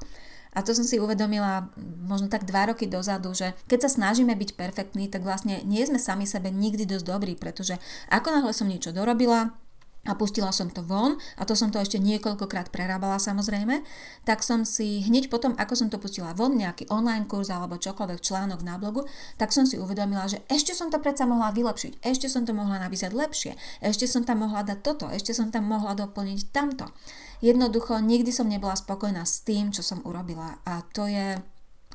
A 0.53 0.61
to 0.61 0.77
som 0.77 0.85
si 0.85 1.01
uvedomila 1.01 1.73
možno 2.05 2.29
tak 2.29 2.45
dva 2.45 2.69
roky 2.69 2.85
dozadu, 2.85 3.33
že 3.33 3.57
keď 3.73 3.89
sa 3.89 3.91
snažíme 3.97 4.37
byť 4.37 4.53
perfektní, 4.53 5.09
tak 5.09 5.25
vlastne 5.25 5.65
nie 5.65 5.81
sme 5.81 5.97
sami 5.97 6.29
sebe 6.29 6.53
nikdy 6.53 6.85
dosť 6.85 7.09
dobrí, 7.09 7.33
pretože 7.41 7.81
ako 8.13 8.29
náhle 8.29 8.53
som 8.53 8.69
niečo 8.69 8.93
dorobila, 8.93 9.57
a 10.03 10.19
pustila 10.19 10.51
som 10.51 10.67
to 10.67 10.83
von, 10.83 11.15
a 11.39 11.47
to 11.47 11.55
som 11.55 11.71
to 11.71 11.79
ešte 11.79 12.03
niekoľkokrát 12.03 12.75
prerábala 12.75 13.23
samozrejme, 13.23 13.87
tak 14.27 14.43
som 14.43 14.67
si 14.67 15.07
hneď 15.07 15.31
potom, 15.31 15.55
ako 15.55 15.79
som 15.79 15.89
to 15.95 16.03
pustila 16.03 16.35
von, 16.35 16.59
nejaký 16.59 16.91
online 16.91 17.31
kurz 17.31 17.55
alebo 17.55 17.79
čokoľvek 17.79 18.19
článok 18.19 18.67
na 18.67 18.83
blogu, 18.83 19.07
tak 19.39 19.55
som 19.55 19.63
si 19.63 19.79
uvedomila, 19.79 20.27
že 20.27 20.43
ešte 20.51 20.75
som 20.75 20.91
to 20.91 20.99
predsa 20.99 21.23
mohla 21.23 21.55
vylepšiť, 21.55 22.03
ešte 22.03 22.27
som 22.27 22.43
to 22.43 22.51
mohla 22.51 22.83
napísať 22.83 23.15
lepšie, 23.15 23.55
ešte 23.79 24.11
som 24.11 24.27
tam 24.27 24.43
mohla 24.43 24.67
dať 24.67 24.79
toto, 24.83 25.07
ešte 25.07 25.31
som 25.31 25.55
tam 25.55 25.71
mohla 25.71 25.95
doplniť 25.95 26.51
tamto. 26.51 26.91
Jednoducho, 27.39 28.03
nikdy 28.03 28.35
som 28.35 28.51
nebola 28.51 28.75
spokojná 28.75 29.23
s 29.23 29.47
tým, 29.47 29.71
čo 29.71 29.87
som 29.87 30.03
urobila 30.03 30.59
a 30.67 30.83
to 30.95 31.07
je 31.07 31.39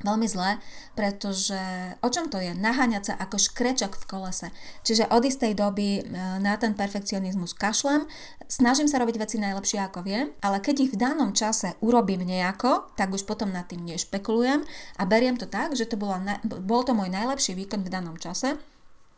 veľmi 0.06 0.26
zlé, 0.30 0.62
pretože 0.94 1.58
o 2.02 2.08
čom 2.10 2.30
to 2.30 2.38
je? 2.38 2.54
Naháňať 2.54 3.02
sa 3.10 3.14
ako 3.18 3.38
škrečok 3.38 3.98
v 3.98 4.04
kolese. 4.06 4.48
Čiže 4.86 5.10
od 5.10 5.22
istej 5.26 5.58
doby 5.58 6.00
e, 6.00 6.02
na 6.38 6.54
ten 6.58 6.74
perfekcionizmus 6.78 7.54
kašlem, 7.54 8.06
snažím 8.46 8.86
sa 8.86 9.02
robiť 9.02 9.16
veci 9.18 9.36
najlepšie 9.42 9.82
ako 9.82 10.00
viem, 10.06 10.30
ale 10.42 10.62
keď 10.62 10.76
ich 10.86 10.92
v 10.94 11.00
danom 11.00 11.34
čase 11.34 11.74
urobím 11.82 12.22
nejako, 12.22 12.94
tak 12.94 13.10
už 13.10 13.26
potom 13.26 13.50
nad 13.50 13.66
tým 13.66 13.82
nešpekulujem 13.86 14.62
a 14.98 15.02
beriem 15.06 15.34
to 15.34 15.50
tak, 15.50 15.74
že 15.74 15.86
to 15.90 15.98
bola, 15.98 16.20
bol 16.46 16.82
to 16.86 16.94
môj 16.94 17.10
najlepší 17.10 17.58
výkon 17.58 17.82
v 17.82 17.92
danom 17.92 18.14
čase 18.18 18.58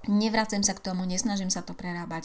Nevracem 0.09 0.65
sa 0.65 0.73
k 0.73 0.81
tomu, 0.81 1.05
nesnažím 1.05 1.53
sa 1.53 1.61
to 1.61 1.77
prerábať 1.77 2.25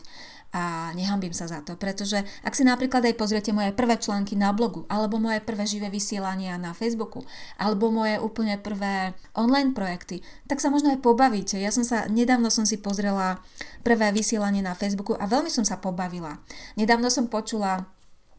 a 0.55 0.95
nehambím 0.95 1.35
sa 1.35 1.51
za 1.51 1.59
to, 1.59 1.75
pretože 1.75 2.23
ak 2.47 2.55
si 2.55 2.63
napríklad 2.63 3.03
aj 3.03 3.19
pozriete 3.19 3.51
moje 3.51 3.75
prvé 3.75 3.99
články 3.99 4.39
na 4.39 4.55
blogu, 4.55 4.87
alebo 4.87 5.19
moje 5.19 5.43
prvé 5.43 5.67
živé 5.67 5.91
vysielania 5.91 6.55
na 6.55 6.71
Facebooku, 6.71 7.27
alebo 7.59 7.91
moje 7.91 8.15
úplne 8.23 8.55
prvé 8.55 9.11
online 9.35 9.75
projekty, 9.75 10.23
tak 10.47 10.63
sa 10.63 10.71
možno 10.71 10.95
aj 10.95 11.03
pobavíte. 11.03 11.59
Ja 11.59 11.75
som 11.75 11.83
sa, 11.83 12.07
nedávno 12.07 12.47
som 12.47 12.63
si 12.63 12.79
pozrela 12.79 13.43
prvé 13.83 14.15
vysielanie 14.15 14.63
na 14.63 14.71
Facebooku 14.71 15.11
a 15.19 15.27
veľmi 15.27 15.51
som 15.51 15.67
sa 15.67 15.75
pobavila. 15.75 16.39
Nedávno 16.79 17.11
som 17.11 17.27
počula 17.27 17.91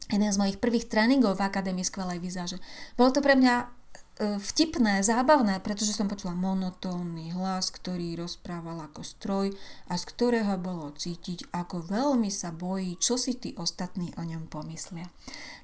jeden 0.09 0.33
z 0.33 0.41
mojich 0.41 0.57
prvých 0.57 0.89
tréningov 0.89 1.37
v 1.37 1.45
Akadémii 1.45 1.85
skvelej 1.85 2.25
výzaže. 2.25 2.57
Bolo 2.97 3.13
to 3.13 3.21
pre 3.21 3.37
mňa 3.37 3.76
vtipné, 4.17 5.05
zábavné, 5.05 5.61
pretože 5.61 5.93
som 5.93 6.09
počula 6.09 6.33
monotónny 6.33 7.37
hlas, 7.37 7.69
ktorý 7.69 8.17
rozprával 8.17 8.81
ako 8.89 9.05
stroj 9.05 9.47
a 9.93 9.95
z 10.01 10.05
ktorého 10.09 10.57
bolo 10.57 10.89
cítiť, 10.97 11.53
ako 11.53 11.85
veľmi 11.85 12.33
sa 12.33 12.49
bojí, 12.49 12.97
čo 12.97 13.21
si 13.21 13.37
tí 13.37 13.53
ostatní 13.61 14.17
o 14.17 14.25
ňom 14.25 14.49
pomyslia. 14.49 15.13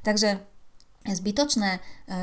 Takže 0.04 0.44
zbytočné 1.02 1.70
e, 1.74 1.80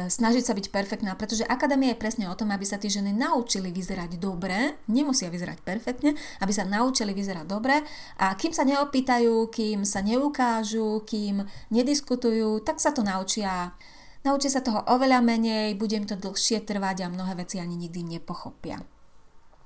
snažiť 0.08 0.44
sa 0.46 0.56
byť 0.56 0.72
perfektná, 0.72 1.12
pretože 1.20 1.44
akadémia 1.44 1.92
je 1.92 2.00
presne 2.00 2.26
o 2.32 2.38
tom, 2.38 2.54
aby 2.56 2.64
sa 2.64 2.80
tie 2.80 2.88
ženy 2.88 3.12
naučili 3.12 3.76
vyzerať 3.76 4.16
dobre, 4.16 4.80
nemusia 4.88 5.28
vyzerať 5.28 5.60
perfektne, 5.68 6.16
aby 6.40 6.52
sa 6.56 6.64
naučili 6.64 7.12
vyzerať 7.12 7.44
dobre 7.44 7.84
a 8.22 8.32
kým 8.40 8.56
sa 8.56 8.64
neopýtajú, 8.64 9.52
kým 9.52 9.84
sa 9.84 10.00
neukážu, 10.00 11.04
kým 11.04 11.44
nediskutujú, 11.74 12.64
tak 12.64 12.80
sa 12.80 12.96
to 12.96 13.04
naučia 13.04 13.76
Naučia 14.28 14.52
sa 14.52 14.60
toho 14.60 14.84
oveľa 14.84 15.24
menej, 15.24 15.80
budem 15.80 16.04
to 16.04 16.20
dlhšie 16.20 16.64
trvať 16.68 17.08
a 17.08 17.12
mnohé 17.12 17.40
veci 17.40 17.58
ani 17.60 17.80
nikdy 17.80 18.20
nepochopia. 18.20 18.84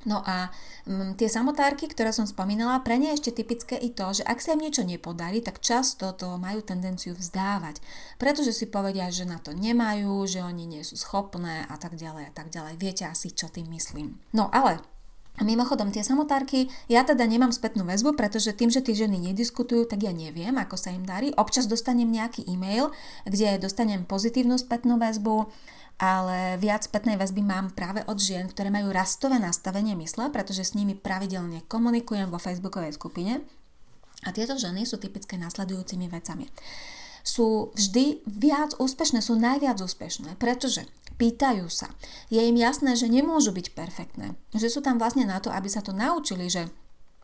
No 0.03 0.19
a 0.27 0.51
m, 0.83 0.91
mm, 0.91 1.12
tie 1.15 1.31
samotárky, 1.31 1.88
ktoré 1.88 2.12
som 2.12 2.27
spomínala, 2.27 2.83
pre 2.83 3.00
ne 3.00 3.12
je 3.12 3.24
ešte 3.24 3.39
typické 3.39 3.75
i 3.79 3.95
to, 3.95 4.12
že 4.12 4.24
ak 4.27 4.43
sa 4.43 4.55
im 4.55 4.63
niečo 4.67 4.83
nepodarí, 4.83 5.39
tak 5.39 5.63
často 5.63 6.12
to 6.12 6.36
majú 6.36 6.60
tendenciu 6.60 7.15
vzdávať, 7.15 7.79
pretože 8.19 8.51
si 8.51 8.67
povedia, 8.67 9.07
že 9.07 9.24
na 9.24 9.39
to 9.39 9.55
nemajú, 9.55 10.27
že 10.27 10.43
oni 10.43 10.67
nie 10.67 10.83
sú 10.83 11.00
schopné 11.00 11.63
a 11.72 11.75
tak 11.79 11.95
ďalej 11.95 12.29
a 12.29 12.33
tak 12.36 12.51
ďalej. 12.51 12.75
Viete 12.79 13.07
asi, 13.07 13.31
čo 13.31 13.48
tým 13.48 13.72
myslím. 13.72 14.19
No 14.36 14.51
ale 14.51 14.83
mimochodom, 15.41 15.89
tie 15.89 16.05
samotárky, 16.05 16.69
ja 16.85 17.01
teda 17.01 17.25
nemám 17.25 17.49
spätnú 17.49 17.81
väzbu, 17.89 18.13
pretože 18.13 18.53
tým, 18.53 18.69
že 18.69 18.85
tie 18.85 18.93
ženy 18.93 19.17
nediskutujú, 19.33 19.89
tak 19.89 20.05
ja 20.05 20.13
neviem, 20.13 20.53
ako 20.53 20.77
sa 20.77 20.93
im 20.93 21.01
darí. 21.01 21.33
Občas 21.33 21.65
dostanem 21.65 22.05
nejaký 22.05 22.45
e-mail, 22.45 22.93
kde 23.25 23.57
dostanem 23.57 24.05
pozitívnu 24.05 24.61
spätnú 24.61 25.01
väzbu, 25.01 25.49
ale 25.97 26.61
viac 26.61 26.85
spätnej 26.85 27.17
väzby 27.17 27.41
mám 27.41 27.73
práve 27.73 28.05
od 28.05 28.21
žien, 28.21 28.45
ktoré 28.45 28.69
majú 28.69 28.93
rastové 28.93 29.41
nastavenie 29.41 29.97
mysle, 29.97 30.29
pretože 30.29 30.69
s 30.69 30.77
nimi 30.77 30.93
pravidelne 30.93 31.65
komunikujem 31.65 32.29
vo 32.29 32.37
facebookovej 32.37 32.93
skupine. 32.93 33.41
A 34.23 34.31
tieto 34.31 34.53
ženy 34.53 34.85
sú 34.85 35.01
typické 35.01 35.35
nasledujúcimi 35.41 36.07
vecami 36.13 36.47
sú 37.23 37.71
vždy 37.73 38.21
viac 38.27 38.75
úspešné, 38.77 39.23
sú 39.23 39.39
najviac 39.39 39.79
úspešné, 39.79 40.35
pretože 40.37 40.83
pýtajú 41.15 41.71
sa. 41.71 41.87
Je 42.27 42.43
im 42.43 42.57
jasné, 42.59 42.99
že 42.99 43.07
nemôžu 43.07 43.55
byť 43.55 43.71
perfektné, 43.71 44.35
že 44.51 44.67
sú 44.67 44.83
tam 44.83 44.99
vlastne 44.99 45.23
na 45.23 45.39
to, 45.39 45.49
aby 45.49 45.71
sa 45.71 45.79
to 45.79 45.95
naučili, 45.95 46.51
že 46.51 46.67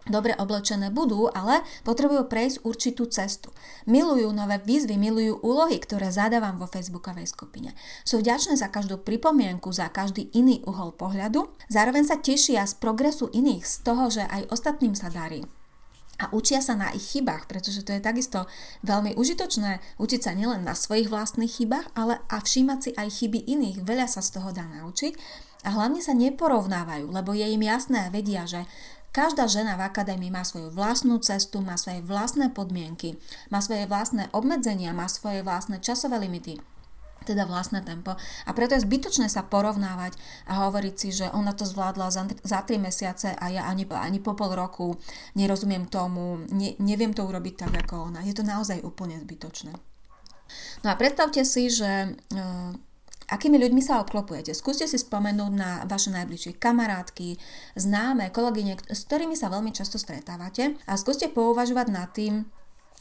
dobre 0.07 0.33
oblečené 0.39 0.89
budú, 0.89 1.27
ale 1.27 1.61
potrebujú 1.83 2.25
prejsť 2.31 2.63
určitú 2.63 3.11
cestu. 3.11 3.51
Milujú 3.85 4.31
nové 4.31 4.57
výzvy, 4.63 4.95
milujú 4.95 5.43
úlohy, 5.43 5.77
ktoré 5.77 6.09
zadávam 6.09 6.55
vo 6.57 6.65
facebookovej 6.65 7.27
skupine. 7.29 7.75
Sú 8.07 8.23
vďačné 8.23 8.55
za 8.55 8.71
každú 8.71 9.03
pripomienku, 9.03 9.69
za 9.75 9.91
každý 9.91 10.31
iný 10.31 10.63
uhol 10.65 10.95
pohľadu, 10.95 11.51
zároveň 11.67 12.07
sa 12.07 12.17
tešia 12.17 12.63
z 12.65 12.79
progresu 12.79 13.27
iných, 13.29 13.67
z 13.67 13.75
toho, 13.83 14.07
že 14.07 14.23
aj 14.25 14.49
ostatným 14.49 14.95
sa 14.95 15.11
darí 15.11 15.43
a 16.19 16.27
učia 16.35 16.59
sa 16.59 16.75
na 16.75 16.91
ich 16.91 17.15
chybách, 17.15 17.47
pretože 17.47 17.81
to 17.87 17.95
je 17.95 18.03
takisto 18.03 18.45
veľmi 18.83 19.15
užitočné 19.15 19.79
učiť 19.97 20.21
sa 20.21 20.35
nielen 20.35 20.67
na 20.67 20.75
svojich 20.75 21.07
vlastných 21.07 21.49
chybách, 21.49 21.87
ale 21.95 22.19
a 22.27 22.43
všímať 22.43 22.79
si 22.83 22.91
aj 22.93 23.07
chyby 23.07 23.39
iných. 23.47 23.87
Veľa 23.87 24.11
sa 24.11 24.19
z 24.19 24.37
toho 24.37 24.51
dá 24.51 24.67
naučiť 24.67 25.15
a 25.63 25.75
hlavne 25.75 26.03
sa 26.03 26.11
neporovnávajú, 26.11 27.07
lebo 27.09 27.31
je 27.31 27.47
im 27.47 27.63
jasné 27.63 28.07
a 28.07 28.11
vedia, 28.11 28.43
že 28.43 28.67
Každá 29.09 29.49
žena 29.49 29.73
v 29.73 29.89
akadémii 29.89 30.29
má 30.29 30.45
svoju 30.45 30.69
vlastnú 30.69 31.17
cestu, 31.17 31.65
má 31.65 31.81
svoje 31.81 32.05
vlastné 32.05 32.53
podmienky, 32.53 33.17
má 33.49 33.57
svoje 33.57 33.89
vlastné 33.89 34.29
obmedzenia, 34.37 34.93
má 34.93 35.09
svoje 35.09 35.41
vlastné 35.41 35.81
časové 35.81 36.21
limity 36.21 36.61
teda 37.25 37.43
vlastné 37.47 37.83
tempo. 37.83 38.15
A 38.19 38.51
preto 38.51 38.75
je 38.75 38.85
zbytočné 38.85 39.27
sa 39.31 39.43
porovnávať 39.43 40.15
a 40.47 40.67
hovoriť 40.67 40.95
si, 40.95 41.09
že 41.15 41.27
ona 41.31 41.55
to 41.55 41.67
zvládla 41.67 42.07
za, 42.11 42.23
za 42.43 42.59
3 42.63 42.79
mesiace 42.79 43.35
a 43.35 43.45
ja 43.51 43.67
ani, 43.67 43.87
ani 43.89 44.19
po 44.19 44.35
pol 44.35 44.55
roku 44.55 44.95
nerozumiem 45.35 45.87
tomu, 45.87 46.43
ne, 46.51 46.75
neviem 46.79 47.11
to 47.15 47.25
urobiť 47.25 47.67
tak 47.67 47.73
ako 47.87 48.13
ona. 48.13 48.23
Je 48.23 48.35
to 48.35 48.43
naozaj 48.45 48.79
úplne 48.83 49.19
zbytočné. 49.19 49.75
No 50.81 50.87
a 50.89 50.95
predstavte 50.97 51.45
si, 51.45 51.69
že 51.69 52.17
uh, 52.17 52.73
akými 53.29 53.61
ľuďmi 53.61 53.81
sa 53.85 54.01
obklopujete. 54.01 54.57
Skúste 54.57 54.89
si 54.89 54.97
spomenúť 54.97 55.53
na 55.53 55.85
vaše 55.85 56.09
najbližšie 56.09 56.57
kamarátky, 56.57 57.37
známe, 57.77 58.33
kolegyne, 58.33 58.75
s 58.89 59.05
ktorými 59.05 59.37
sa 59.37 59.53
veľmi 59.53 59.69
často 59.69 60.01
stretávate 60.01 60.75
a 60.89 60.97
skúste 60.97 61.29
pouvažovať 61.29 61.87
nad 61.93 62.09
tým, 62.09 62.49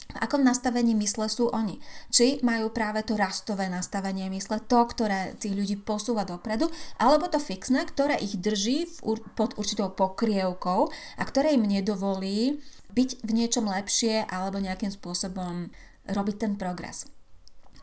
v 0.09 0.17
akom 0.17 0.41
nastavení 0.41 0.97
mysle 0.97 1.29
sú 1.29 1.53
oni. 1.53 1.77
Či 2.09 2.41
majú 2.41 2.73
práve 2.73 3.05
to 3.05 3.13
rastové 3.13 3.69
nastavenie 3.69 4.25
mysle, 4.33 4.57
to, 4.65 4.81
ktoré 4.89 5.37
tých 5.37 5.53
ľudí 5.53 5.77
posúva 5.77 6.25
dopredu, 6.25 6.65
alebo 6.97 7.29
to 7.29 7.37
fixné, 7.37 7.85
ktoré 7.85 8.17
ich 8.17 8.41
drží 8.41 8.89
pod 9.37 9.53
určitou 9.61 9.93
pokrievkou 9.93 10.89
a 10.89 11.23
ktoré 11.23 11.53
im 11.53 11.69
nedovolí 11.69 12.57
byť 12.89 13.21
v 13.21 13.31
niečom 13.37 13.69
lepšie 13.69 14.25
alebo 14.25 14.57
nejakým 14.57 14.89
spôsobom 14.89 15.69
robiť 16.09 16.35
ten 16.41 16.53
progres. 16.57 17.05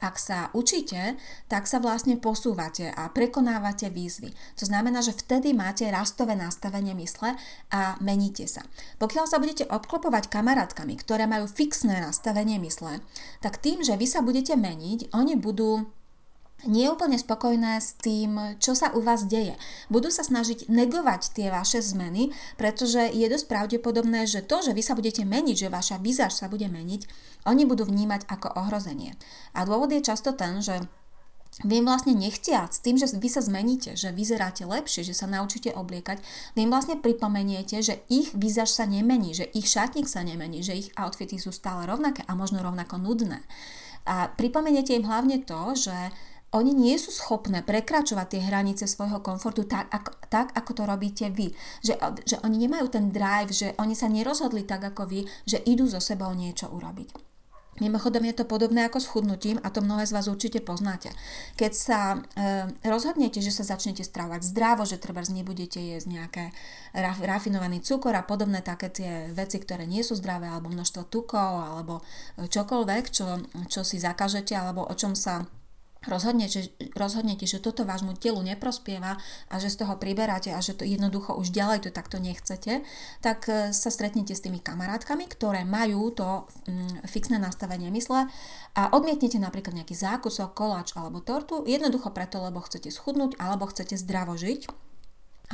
Ak 0.00 0.20
sa 0.20 0.52
učíte, 0.52 1.16
tak 1.48 1.64
sa 1.64 1.80
vlastne 1.80 2.20
posúvate 2.20 2.92
a 2.92 3.08
prekonávate 3.08 3.88
výzvy. 3.88 4.32
To 4.60 4.64
znamená, 4.68 5.00
že 5.00 5.16
vtedy 5.16 5.56
máte 5.56 5.88
rastové 5.88 6.36
nastavenie 6.36 6.92
mysle 6.96 7.34
a 7.72 7.96
meníte 8.04 8.44
sa. 8.44 8.64
Pokiaľ 9.00 9.24
sa 9.28 9.40
budete 9.40 9.64
obklopovať 9.68 10.28
kamarátkami, 10.28 10.94
ktoré 11.00 11.24
majú 11.24 11.48
fixné 11.48 12.00
nastavenie 12.00 12.60
mysle, 12.60 13.00
tak 13.40 13.58
tým, 13.60 13.80
že 13.80 13.96
vy 13.96 14.06
sa 14.08 14.20
budete 14.20 14.54
meniť, 14.54 15.12
oni 15.16 15.34
budú 15.36 15.88
nie 16.64 16.88
úplne 16.88 17.20
spokojné 17.20 17.76
s 17.76 17.92
tým, 18.00 18.56
čo 18.56 18.72
sa 18.72 18.88
u 18.96 19.04
vás 19.04 19.28
deje. 19.28 19.60
Budú 19.92 20.08
sa 20.08 20.24
snažiť 20.24 20.72
negovať 20.72 21.36
tie 21.36 21.52
vaše 21.52 21.84
zmeny, 21.84 22.32
pretože 22.56 23.12
je 23.12 23.28
dosť 23.28 23.46
pravdepodobné, 23.46 24.24
že 24.24 24.40
to, 24.40 24.64
že 24.64 24.72
vy 24.72 24.80
sa 24.80 24.96
budete 24.96 25.28
meniť, 25.28 25.68
že 25.68 25.68
vaša 25.68 26.00
vizáž 26.00 26.32
sa 26.32 26.48
bude 26.48 26.64
meniť, 26.72 27.04
oni 27.44 27.68
budú 27.68 27.84
vnímať 27.84 28.24
ako 28.32 28.56
ohrozenie. 28.56 29.14
A 29.52 29.68
dôvod 29.68 29.92
je 29.92 30.00
často 30.00 30.32
ten, 30.32 30.64
že 30.64 30.88
vy 31.64 31.80
im 31.80 31.88
vlastne 31.88 32.12
nechtiac, 32.12 32.68
tým, 32.84 33.00
že 33.00 33.08
vy 33.16 33.28
sa 33.32 33.40
zmeníte, 33.40 33.96
že 33.96 34.12
vyzeráte 34.12 34.68
lepšie, 34.68 35.08
že 35.08 35.16
sa 35.16 35.24
naučíte 35.24 35.72
obliekať, 35.72 36.20
vy 36.52 36.68
im 36.68 36.72
vlastne 36.72 37.00
pripomeniete, 37.00 37.80
že 37.80 38.04
ich 38.12 38.28
výzaž 38.36 38.68
sa 38.68 38.84
nemení, 38.84 39.32
že 39.32 39.48
ich 39.56 39.64
šatník 39.64 40.04
sa 40.04 40.20
nemení, 40.20 40.60
že 40.60 40.76
ich 40.76 40.92
outfity 41.00 41.40
sú 41.40 41.56
stále 41.56 41.88
rovnaké 41.88 42.28
a 42.28 42.36
možno 42.36 42.60
rovnako 42.60 43.00
nudné. 43.00 43.40
A 44.04 44.28
pripomeniete 44.36 44.92
im 44.92 45.08
hlavne 45.08 45.48
to, 45.48 45.72
že 45.72 45.96
oni 46.56 46.72
nie 46.72 46.96
sú 46.96 47.12
schopné 47.12 47.60
prekračovať 47.60 48.26
tie 48.32 48.40
hranice 48.48 48.88
svojho 48.88 49.20
komfortu 49.20 49.68
tak 49.68 49.92
ako, 49.92 50.10
tak, 50.32 50.56
ako 50.56 50.70
to 50.72 50.82
robíte 50.88 51.26
vy. 51.28 51.52
Že, 51.84 51.94
že 52.24 52.36
oni 52.40 52.56
nemajú 52.64 52.88
ten 52.88 53.12
drive, 53.12 53.52
že 53.52 53.76
oni 53.76 53.92
sa 53.92 54.08
nerozhodli 54.08 54.64
tak 54.64 54.80
ako 54.80 55.04
vy, 55.04 55.20
že 55.44 55.60
idú 55.68 55.84
so 55.84 56.00
sebou 56.00 56.32
niečo 56.32 56.72
urobiť. 56.72 57.36
Mimochodom 57.76 58.24
je 58.24 58.32
to 58.40 58.48
podobné 58.48 58.88
ako 58.88 58.98
s 59.04 59.10
chudnutím 59.12 59.60
a 59.60 59.68
to 59.68 59.84
mnohé 59.84 60.08
z 60.08 60.16
vás 60.16 60.32
určite 60.32 60.64
poznáte. 60.64 61.12
Keď 61.60 61.72
sa 61.76 62.16
e, 62.16 62.18
rozhodnete, 62.88 63.44
že 63.44 63.52
sa 63.52 63.68
začnete 63.68 64.00
stravovať 64.00 64.48
zdravo, 64.48 64.88
že 64.88 64.96
treba 64.96 65.20
nebudete 65.20 65.76
jesť 65.76 66.08
nejaké 66.08 66.44
raf, 66.96 67.20
rafinovaný 67.20 67.84
cukor 67.84 68.16
a 68.16 68.24
podobné 68.24 68.64
také 68.64 68.88
tie 68.88 69.12
veci, 69.28 69.60
ktoré 69.60 69.84
nie 69.84 70.00
sú 70.00 70.16
zdravé, 70.16 70.48
alebo 70.48 70.72
množstvo 70.72 71.12
tukov, 71.12 71.52
alebo 71.68 72.00
čokoľvek, 72.40 73.04
čo, 73.12 73.44
čo 73.68 73.84
si 73.84 74.00
zakažete, 74.00 74.56
alebo 74.56 74.88
o 74.88 74.94
čom 74.96 75.12
sa 75.12 75.44
rozhodnete, 76.08 76.72
rozhodnete, 76.94 77.44
že 77.46 77.62
toto 77.62 77.86
vášmu 77.86 78.18
telu 78.18 78.40
neprospieva 78.42 79.18
a 79.50 79.54
že 79.60 79.70
z 79.70 79.84
toho 79.84 79.98
priberáte 80.00 80.50
a 80.54 80.58
že 80.62 80.74
to 80.74 80.86
jednoducho 80.86 81.34
už 81.36 81.52
ďalej 81.52 81.86
to 81.86 81.90
takto 81.94 82.18
nechcete, 82.18 82.82
tak 83.22 83.46
e, 83.46 83.70
sa 83.70 83.90
stretnete 83.90 84.34
s 84.34 84.42
tými 84.42 84.58
kamarátkami, 84.62 85.26
ktoré 85.28 85.62
majú 85.66 86.10
to 86.14 86.46
mm, 86.66 87.06
fixné 87.06 87.36
nastavenie 87.38 87.92
mysle 87.94 88.26
a 88.74 88.82
odmietnete 88.94 89.38
napríklad 89.38 89.76
nejaký 89.76 89.94
zákusok, 89.94 90.56
koláč 90.56 90.96
alebo 90.98 91.22
tortu, 91.22 91.62
jednoducho 91.66 92.10
preto, 92.10 92.42
lebo 92.42 92.62
chcete 92.62 92.88
schudnúť 92.88 93.38
alebo 93.38 93.68
chcete 93.68 93.98
zdravo 93.98 94.34
žiť 94.34 94.86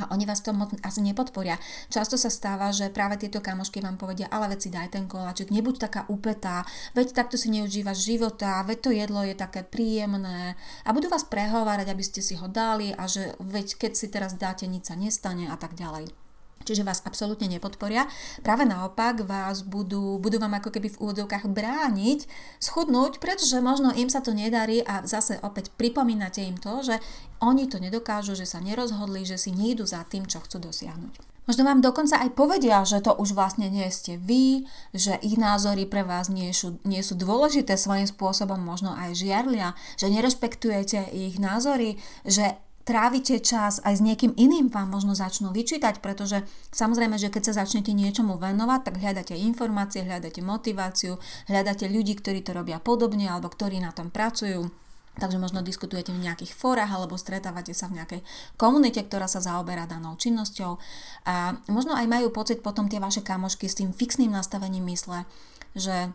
a 0.01 0.09
oni 0.09 0.25
vás 0.25 0.41
to 0.41 0.53
moc 0.53 0.73
asi 0.81 1.05
nepodporia. 1.05 1.61
Často 1.93 2.17
sa 2.17 2.33
stáva, 2.33 2.73
že 2.73 2.89
práve 2.89 3.21
tieto 3.21 3.45
kamošky 3.45 3.77
vám 3.77 4.01
povedia, 4.01 4.25
ale 4.33 4.49
veď 4.49 4.59
si 4.59 4.69
daj 4.73 4.89
ten 4.97 5.05
koláčik, 5.05 5.53
nebuď 5.53 5.85
taká 5.85 6.01
upetá, 6.09 6.65
veď 6.97 7.13
takto 7.13 7.37
si 7.37 7.53
neužívaš 7.53 8.01
života, 8.01 8.65
veď 8.65 8.77
to 8.81 8.89
jedlo 8.89 9.21
je 9.21 9.35
také 9.37 9.61
príjemné 9.61 10.57
a 10.81 10.89
budú 10.95 11.13
vás 11.13 11.27
prehovárať, 11.29 11.93
aby 11.93 12.03
ste 12.03 12.25
si 12.25 12.33
ho 12.33 12.49
dali 12.49 12.89
a 12.97 13.05
že 13.05 13.37
veď 13.37 13.77
keď 13.77 13.91
si 13.93 14.07
teraz 14.09 14.33
dáte, 14.33 14.65
nič 14.65 14.89
sa 14.89 14.97
nestane 14.97 15.45
a 15.49 15.57
tak 15.59 15.77
ďalej 15.77 16.22
čiže 16.63 16.87
vás 16.87 17.03
absolútne 17.03 17.45
nepodporia. 17.51 18.07
Práve 18.41 18.63
naopak 18.63 19.23
vás 19.27 19.61
budú, 19.61 20.17
budú 20.17 20.39
vám 20.39 20.57
ako 20.57 20.73
keby 20.73 20.95
v 20.95 20.99
úvodovkách 21.03 21.45
brániť 21.51 22.25
schudnúť, 22.63 23.19
pretože 23.19 23.59
možno 23.59 23.91
im 23.93 24.07
sa 24.07 24.23
to 24.23 24.31
nedarí 24.31 24.81
a 24.81 25.03
zase 25.03 25.37
opäť 25.43 25.69
pripomínate 25.75 26.41
im 26.41 26.57
to, 26.57 26.81
že 26.81 26.95
oni 27.43 27.67
to 27.67 27.77
nedokážu, 27.77 28.33
že 28.33 28.47
sa 28.47 28.63
nerozhodli, 28.63 29.27
že 29.27 29.35
si 29.35 29.51
nejdu 29.51 29.83
za 29.83 30.07
tým, 30.07 30.23
čo 30.23 30.39
chcú 30.39 30.63
dosiahnuť. 30.63 31.33
Možno 31.43 31.67
vám 31.67 31.83
dokonca 31.83 32.23
aj 32.23 32.39
povedia, 32.39 32.87
že 32.87 33.03
to 33.03 33.19
už 33.19 33.35
vlastne 33.35 33.67
nie 33.67 33.91
ste 33.91 34.15
vy, 34.15 34.63
že 34.95 35.19
ich 35.19 35.35
názory 35.35 35.83
pre 35.83 36.07
vás 36.07 36.31
nie 36.31 36.55
sú, 36.55 36.79
nie 36.87 37.03
sú 37.03 37.19
dôležité 37.19 37.75
svojím 37.75 38.07
spôsobom, 38.07 38.63
možno 38.63 38.95
aj 38.95 39.19
žiarlia, 39.19 39.75
že 39.99 40.07
nerespektujete 40.07 41.11
ich 41.11 41.35
názory, 41.43 41.99
že 42.23 42.55
trávite 42.83 43.39
čas 43.39 43.79
aj 43.83 43.99
s 43.99 44.05
niekým 44.05 44.35
iným 44.35 44.67
vám 44.67 44.91
možno 44.91 45.15
začnú 45.15 45.55
vyčítať, 45.55 46.03
pretože 46.03 46.43
samozrejme, 46.75 47.15
že 47.15 47.31
keď 47.31 47.51
sa 47.51 47.63
začnete 47.63 47.95
niečomu 47.95 48.35
venovať, 48.35 48.79
tak 48.83 48.95
hľadáte 48.99 49.35
informácie, 49.35 50.03
hľadáte 50.03 50.43
motiváciu, 50.43 51.19
hľadáte 51.47 51.87
ľudí, 51.87 52.19
ktorí 52.19 52.43
to 52.43 52.51
robia 52.51 52.83
podobne 52.83 53.31
alebo 53.31 53.47
ktorí 53.47 53.79
na 53.79 53.95
tom 53.95 54.11
pracujú. 54.11 54.71
Takže 55.13 55.37
možno 55.37 55.61
diskutujete 55.61 56.09
v 56.09 56.25
nejakých 56.25 56.57
fórach 56.57 56.89
alebo 56.89 57.21
stretávate 57.21 57.69
sa 57.77 57.85
v 57.85 58.01
nejakej 58.01 58.21
komunite, 58.57 58.97
ktorá 59.05 59.29
sa 59.29 59.45
zaoberá 59.45 59.85
danou 59.85 60.17
činnosťou. 60.17 60.81
A 61.29 61.53
možno 61.69 61.93
aj 61.93 62.09
majú 62.09 62.33
pocit 62.33 62.65
potom 62.65 62.89
tie 62.89 62.97
vaše 62.97 63.21
kamošky 63.21 63.69
s 63.69 63.77
tým 63.77 63.93
fixným 63.93 64.33
nastavením 64.33 64.89
mysle, 64.89 65.29
že 65.77 66.09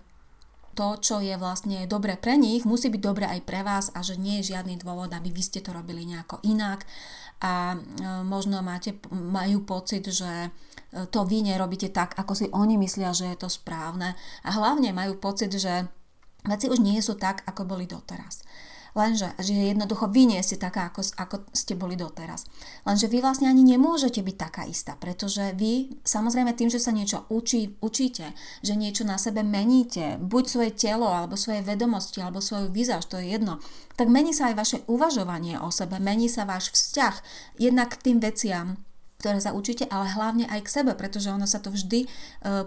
to, 0.78 0.94
čo 1.02 1.18
je 1.18 1.34
vlastne 1.34 1.90
dobre 1.90 2.14
pre 2.14 2.38
nich, 2.38 2.62
musí 2.62 2.86
byť 2.86 3.02
dobre 3.02 3.26
aj 3.26 3.42
pre 3.42 3.66
vás 3.66 3.90
a 3.90 4.06
že 4.06 4.14
nie 4.14 4.38
je 4.38 4.54
žiadny 4.54 4.78
dôvod, 4.78 5.10
aby 5.10 5.34
vy 5.34 5.42
ste 5.42 5.58
to 5.58 5.74
robili 5.74 6.06
nejako 6.06 6.38
inak 6.46 6.86
a 7.42 7.74
e, 7.74 7.78
možno 8.22 8.62
máte, 8.62 8.94
majú 9.10 9.66
pocit, 9.66 10.06
že 10.06 10.30
e, 10.30 10.50
to 11.10 11.26
vy 11.26 11.42
nerobíte 11.42 11.90
tak, 11.90 12.14
ako 12.14 12.32
si 12.38 12.46
oni 12.54 12.78
myslia, 12.78 13.10
že 13.10 13.26
je 13.26 13.42
to 13.42 13.50
správne 13.50 14.14
a 14.46 14.50
hlavne 14.54 14.94
majú 14.94 15.18
pocit, 15.18 15.50
že 15.50 15.90
veci 16.46 16.70
už 16.70 16.78
nie 16.78 17.02
sú 17.02 17.18
tak, 17.18 17.42
ako 17.50 17.66
boli 17.66 17.90
doteraz. 17.90 18.46
Lenže, 18.98 19.30
že 19.38 19.54
jednoducho 19.54 20.11
vy 20.11 20.26
nie 20.26 20.42
ste 20.42 20.58
taká, 20.58 20.90
ako, 20.90 21.06
ako 21.14 21.37
ste 21.54 21.78
boli 21.78 21.94
doteraz. 21.94 22.50
Lenže 22.82 23.06
vy 23.06 23.22
vlastne 23.22 23.46
ani 23.46 23.62
nemôžete 23.62 24.18
byť 24.18 24.34
taká 24.34 24.66
istá, 24.66 24.98
pretože 24.98 25.54
vy, 25.54 26.02
samozrejme 26.02 26.50
tým, 26.58 26.66
že 26.66 26.82
sa 26.82 26.90
niečo 26.90 27.22
učí, 27.30 27.78
učíte, 27.78 28.34
že 28.66 28.74
niečo 28.74 29.06
na 29.06 29.14
sebe 29.14 29.46
meníte, 29.46 30.18
buď 30.18 30.44
svoje 30.50 30.70
telo, 30.74 31.06
alebo 31.06 31.38
svoje 31.38 31.62
vedomosti, 31.62 32.18
alebo 32.18 32.42
svoju 32.42 32.74
výzaž, 32.74 33.06
to 33.06 33.22
je 33.22 33.38
jedno, 33.38 33.62
tak 33.94 34.11
mení 34.11 34.34
sa 34.34 34.50
aj 34.50 34.58
vaše 34.58 34.78
uvažovanie 34.90 35.62
o 35.62 35.70
sebe, 35.70 36.02
mení 36.02 36.26
sa 36.26 36.42
váš 36.42 36.74
vzťah 36.74 37.14
jednak 37.62 37.94
k 37.94 38.02
tým 38.02 38.18
veciam, 38.18 38.82
ktoré 39.18 39.42
sa 39.42 39.50
učíte, 39.50 39.83
ale 39.90 40.14
hlavne 40.14 40.46
aj 40.46 40.62
k 40.62 40.72
sebe, 40.78 40.94
pretože 40.94 41.26
ono 41.26 41.42
sa 41.42 41.59
to 41.59 41.74
vždy 41.74 42.07
e, 42.07 42.09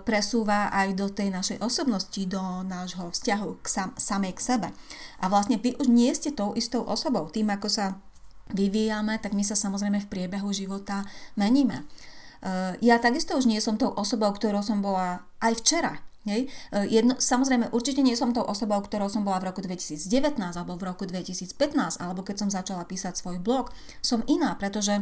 presúva 0.04 0.68
aj 0.76 1.00
do 1.00 1.08
tej 1.08 1.32
našej 1.32 1.64
osobnosti, 1.64 2.20
do 2.28 2.44
nášho 2.68 3.08
vzťahu 3.08 3.64
k 3.64 3.66
sam, 3.72 3.90
samej 3.96 4.36
k 4.36 4.42
sebe. 4.44 4.68
A 5.24 5.32
vlastne 5.32 5.56
vy 5.56 5.80
už 5.80 5.88
nie 5.88 6.12
ste 6.12 6.36
tou 6.36 6.52
istou 6.52 6.84
osobou. 6.84 7.32
Tým, 7.32 7.56
ako 7.56 7.72
sa 7.72 8.04
vyvíjame, 8.52 9.16
tak 9.24 9.32
my 9.32 9.48
sa 9.48 9.56
samozrejme 9.56 10.04
v 10.04 10.12
priebehu 10.12 10.52
života 10.52 11.08
meníme. 11.40 11.88
E, 12.44 12.84
ja 12.84 13.00
takisto 13.00 13.40
už 13.40 13.48
nie 13.48 13.64
som 13.64 13.80
tou 13.80 13.96
osobou, 13.96 14.36
ktorou 14.36 14.60
som 14.60 14.84
bola 14.84 15.24
aj 15.40 15.56
včera. 15.64 16.04
Hej. 16.28 16.52
E, 16.76 16.84
jedno, 16.92 17.16
samozrejme, 17.16 17.72
určite 17.72 18.04
nie 18.04 18.20
som 18.20 18.36
tou 18.36 18.44
osobou, 18.44 18.84
ktorou 18.84 19.08
som 19.08 19.24
bola 19.24 19.40
v 19.40 19.56
roku 19.56 19.64
2019 19.64 20.36
alebo 20.36 20.76
v 20.76 20.84
roku 20.84 21.08
2015, 21.08 21.56
alebo 22.04 22.28
keď 22.28 22.44
som 22.44 22.52
začala 22.52 22.84
písať 22.84 23.16
svoj 23.16 23.40
blog. 23.40 23.72
Som 24.04 24.28
iná, 24.28 24.52
pretože 24.60 25.00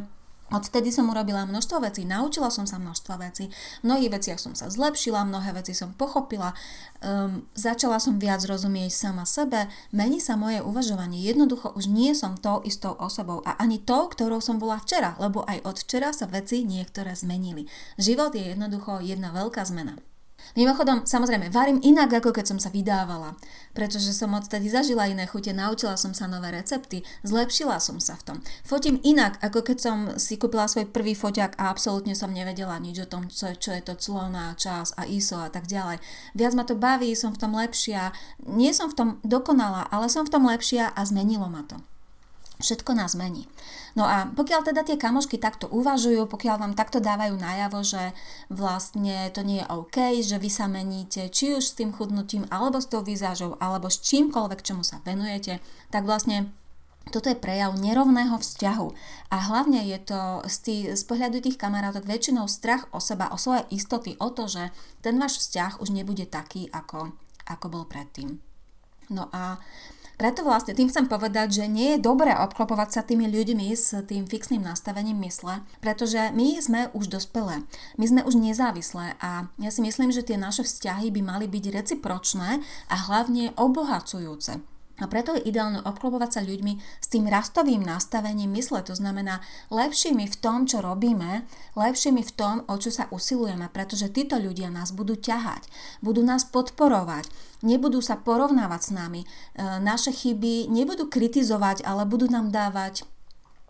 Odtedy 0.49 0.89
som 0.89 1.13
urobila 1.13 1.45
množstvo 1.45 1.77
vecí, 1.85 2.09
naučila 2.09 2.49
som 2.49 2.65
sa 2.65 2.81
množstvo 2.81 3.13
vecí, 3.21 3.53
v 3.81 3.83
mnohých 3.85 4.13
veciach 4.17 4.39
som 4.41 4.57
sa 4.57 4.65
zlepšila, 4.65 5.29
mnohé 5.29 5.53
veci 5.53 5.77
som 5.77 5.93
pochopila, 5.93 6.57
um, 7.05 7.45
začala 7.53 8.01
som 8.01 8.17
viac 8.17 8.41
rozumieť 8.41 8.89
sama 8.89 9.29
sebe, 9.29 9.69
mení 9.93 10.17
sa 10.17 10.33
moje 10.33 10.65
uvažovanie, 10.65 11.21
jednoducho 11.21 11.69
už 11.77 11.85
nie 11.85 12.17
som 12.17 12.33
tou 12.33 12.65
istou 12.65 12.97
osobou 12.97 13.45
a 13.45 13.61
ani 13.61 13.77
tou, 13.77 14.09
ktorou 14.09 14.41
som 14.41 14.57
bola 14.57 14.81
včera, 14.81 15.13
lebo 15.21 15.45
aj 15.45 15.61
od 15.69 15.77
včera 15.85 16.09
sa 16.09 16.25
veci 16.25 16.65
niektoré 16.65 17.13
zmenili. 17.13 17.69
Život 18.01 18.33
je 18.33 18.57
jednoducho 18.57 19.05
jedna 19.05 19.29
veľká 19.29 19.61
zmena. 19.69 20.01
Mimochodom, 20.57 21.05
samozrejme, 21.05 21.53
varím 21.53 21.77
inak, 21.85 22.09
ako 22.21 22.33
keď 22.33 22.45
som 22.55 22.59
sa 22.61 22.73
vydávala, 22.73 23.37
pretože 23.77 24.09
som 24.15 24.33
odtedy 24.33 24.69
zažila 24.69 25.05
iné 25.05 25.29
chute, 25.29 25.53
naučila 25.53 25.93
som 25.93 26.15
sa 26.17 26.25
nové 26.25 26.49
recepty, 26.49 27.05
zlepšila 27.21 27.77
som 27.77 28.01
sa 28.01 28.17
v 28.17 28.23
tom. 28.25 28.37
Fotím 28.65 28.97
inak, 29.05 29.37
ako 29.45 29.61
keď 29.61 29.77
som 29.77 29.97
si 30.17 30.41
kúpila 30.41 30.65
svoj 30.65 30.89
prvý 30.89 31.13
foťák 31.13 31.61
a 31.61 31.69
absolútne 31.69 32.17
som 32.17 32.33
nevedela 32.33 32.81
nič 32.81 33.05
o 33.05 33.09
tom, 33.09 33.29
čo, 33.29 33.53
čo 33.53 33.75
je 33.75 33.81
to 33.85 33.93
clona, 33.99 34.57
čas 34.57 34.95
a 34.97 35.05
ISO 35.05 35.37
a 35.37 35.53
tak 35.53 35.69
ďalej. 35.69 36.01
Viac 36.33 36.53
ma 36.57 36.63
to 36.65 36.73
baví, 36.73 37.13
som 37.13 37.35
v 37.35 37.41
tom 37.45 37.53
lepšia. 37.53 38.15
Nie 38.49 38.73
som 38.73 38.89
v 38.89 38.97
tom 38.97 39.09
dokonalá, 39.21 39.85
ale 39.93 40.09
som 40.09 40.25
v 40.25 40.33
tom 40.33 40.49
lepšia 40.49 40.89
a 40.95 41.01
zmenilo 41.05 41.45
ma 41.45 41.61
to. 41.67 41.77
Všetko 42.59 42.91
nás 42.91 43.15
mení. 43.15 43.47
No 43.95 44.03
a 44.03 44.27
pokiaľ 44.35 44.67
teda 44.67 44.83
tie 44.83 44.99
kamošky 44.99 45.39
takto 45.39 45.71
uvažujú, 45.71 46.27
pokiaľ 46.27 46.55
vám 46.59 46.73
takto 46.75 46.99
dávajú 46.99 47.39
najavo, 47.39 47.79
že 47.87 48.11
vlastne 48.51 49.31
to 49.31 49.47
nie 49.47 49.63
je 49.63 49.69
OK, 49.71 49.97
že 50.19 50.35
vy 50.35 50.51
sa 50.51 50.67
meníte 50.67 51.31
či 51.31 51.55
už 51.55 51.63
s 51.63 51.77
tým 51.79 51.95
chudnutím, 51.95 52.43
alebo 52.51 52.83
s 52.83 52.91
tou 52.91 52.99
výzážou, 52.99 53.55
alebo 53.63 53.87
s 53.87 54.03
čímkoľvek, 54.03 54.59
čomu 54.59 54.83
sa 54.83 54.99
venujete, 55.07 55.63
tak 55.87 56.03
vlastne 56.03 56.51
toto 57.09 57.31
je 57.31 57.39
prejav 57.39 57.73
nerovného 57.79 58.37
vzťahu 58.37 58.87
a 59.33 59.37
hlavne 59.49 59.81
je 59.87 59.97
to 60.03 60.21
z, 60.45 60.55
tý, 60.61 60.75
z 60.93 61.03
pohľadu 61.07 61.41
tých 61.41 61.57
kamarátok 61.57 62.05
väčšinou 62.05 62.45
strach 62.45 62.85
o 62.93 62.99
seba, 62.99 63.31
o 63.33 63.39
svoje 63.39 63.65
istoty, 63.73 64.19
o 64.21 64.29
to, 64.29 64.51
že 64.51 64.69
ten 65.01 65.17
váš 65.17 65.41
vzťah 65.41 65.81
už 65.81 65.89
nebude 65.95 66.27
taký, 66.29 66.67
ako, 66.69 67.15
ako 67.49 67.65
bol 67.71 67.83
predtým. 67.87 68.37
No 69.09 69.25
a 69.33 69.57
preto 70.19 70.43
vlastne 70.43 70.75
tým 70.75 70.91
chcem 70.91 71.07
povedať, 71.07 71.63
že 71.63 71.71
nie 71.71 71.95
je 71.95 72.03
dobré 72.03 72.35
obklopovať 72.35 72.89
sa 72.91 73.01
tými 73.07 73.31
ľuďmi 73.31 73.71
s 73.71 73.95
tým 74.03 74.27
fixným 74.27 74.59
nastavením 74.59 75.15
mysle, 75.23 75.63
pretože 75.79 76.19
my 76.35 76.59
sme 76.59 76.81
už 76.91 77.07
dospelé, 77.07 77.63
my 77.95 78.05
sme 78.05 78.21
už 78.27 78.35
nezávislé 78.35 79.15
a 79.23 79.47
ja 79.55 79.71
si 79.71 79.79
myslím, 79.79 80.11
že 80.11 80.27
tie 80.27 80.35
naše 80.35 80.67
vzťahy 80.67 81.07
by 81.15 81.21
mali 81.23 81.47
byť 81.47 81.65
recipročné 81.71 82.59
a 82.91 82.95
hlavne 83.07 83.55
obohacujúce. 83.55 84.59
A 84.99 85.07
preto 85.07 85.35
je 85.35 85.47
ideálne 85.47 85.79
obklopovať 85.83 86.29
sa 86.39 86.41
ľuďmi 86.43 86.73
s 86.99 87.07
tým 87.07 87.25
rastovým 87.27 87.83
nastavením 87.83 88.51
mysle, 88.55 88.83
to 88.83 88.95
znamená 88.95 89.39
lepšími 89.71 90.27
v 90.27 90.35
tom, 90.39 90.67
čo 90.67 90.83
robíme, 90.83 91.47
lepšími 91.79 92.21
v 92.23 92.31
tom, 92.35 92.55
o 92.67 92.75
čo 92.75 92.91
sa 92.91 93.07
usilujeme, 93.09 93.71
pretože 93.71 94.11
títo 94.11 94.35
ľudia 94.35 94.67
nás 94.67 94.91
budú 94.91 95.15
ťahať, 95.15 95.67
budú 96.03 96.23
nás 96.23 96.43
podporovať, 96.47 97.27
nebudú 97.63 98.03
sa 98.03 98.19
porovnávať 98.19 98.81
s 98.81 98.91
nami, 98.91 99.21
e, 99.23 99.27
naše 99.79 100.11
chyby 100.11 100.71
nebudú 100.71 101.07
kritizovať, 101.07 101.83
ale 101.87 102.03
budú 102.07 102.27
nám 102.27 102.51
dávať 102.51 103.07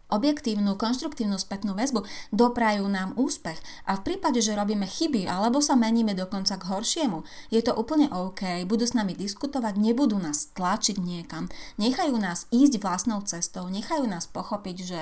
objektívnu, 0.09 0.75
konštruktívnu 0.75 1.37
spätnú 1.37 1.77
väzbu, 1.77 2.03
doprajú 2.33 2.85
nám 2.89 3.15
úspech. 3.15 3.61
A 3.85 3.97
v 3.97 4.05
prípade, 4.05 4.41
že 4.41 4.57
robíme 4.57 4.89
chyby 4.89 5.29
alebo 5.29 5.61
sa 5.61 5.77
meníme 5.77 6.17
dokonca 6.17 6.57
k 6.57 6.67
horšiemu, 6.67 7.23
je 7.53 7.61
to 7.61 7.77
úplne 7.77 8.09
OK, 8.09 8.65
budú 8.65 8.83
s 8.83 8.97
nami 8.97 9.13
diskutovať, 9.13 9.77
nebudú 9.77 10.17
nás 10.17 10.49
tlačiť 10.57 10.97
niekam, 10.97 11.47
nechajú 11.77 12.17
nás 12.17 12.49
ísť 12.49 12.81
vlastnou 12.81 13.21
cestou, 13.23 13.69
nechajú 13.69 14.09
nás 14.09 14.25
pochopiť, 14.27 14.77
že 14.83 15.01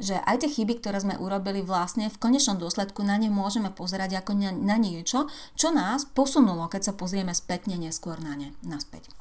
že 0.00 0.16
aj 0.24 0.40
tie 0.40 0.48
chyby, 0.48 0.80
ktoré 0.80 0.96
sme 1.04 1.20
urobili 1.20 1.60
vlastne 1.60 2.08
v 2.08 2.16
konečnom 2.16 2.56
dôsledku 2.56 3.04
na 3.04 3.20
ne 3.20 3.28
môžeme 3.28 3.68
pozerať 3.68 4.24
ako 4.24 4.32
na, 4.32 4.80
niečo, 4.80 5.28
čo 5.54 5.68
nás 5.70 6.08
posunulo, 6.08 6.72
keď 6.72 6.90
sa 6.90 6.92
pozrieme 6.96 7.36
spätne 7.36 7.76
neskôr 7.76 8.16
na 8.16 8.32
ne, 8.32 8.56
naspäť. 8.64 9.12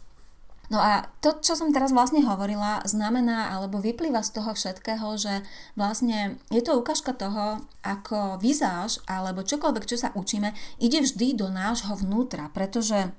No 0.69 0.77
a 0.77 1.09
to, 1.25 1.41
čo 1.41 1.57
som 1.57 1.73
teraz 1.73 1.89
vlastne 1.89 2.21
hovorila, 2.21 2.85
znamená 2.85 3.49
alebo 3.57 3.81
vyplýva 3.81 4.21
z 4.21 4.37
toho 4.37 4.53
všetkého, 4.53 5.17
že 5.17 5.41
vlastne 5.73 6.37
je 6.53 6.61
to 6.61 6.77
ukážka 6.77 7.17
toho, 7.17 7.65
ako 7.81 8.37
vizáž 8.37 9.01
alebo 9.09 9.41
čokoľvek, 9.41 9.89
čo 9.89 9.97
sa 9.97 10.13
učíme, 10.13 10.53
ide 10.77 11.01
vždy 11.01 11.33
do 11.33 11.49
nášho 11.49 11.97
vnútra, 11.97 12.53
pretože 12.53 13.09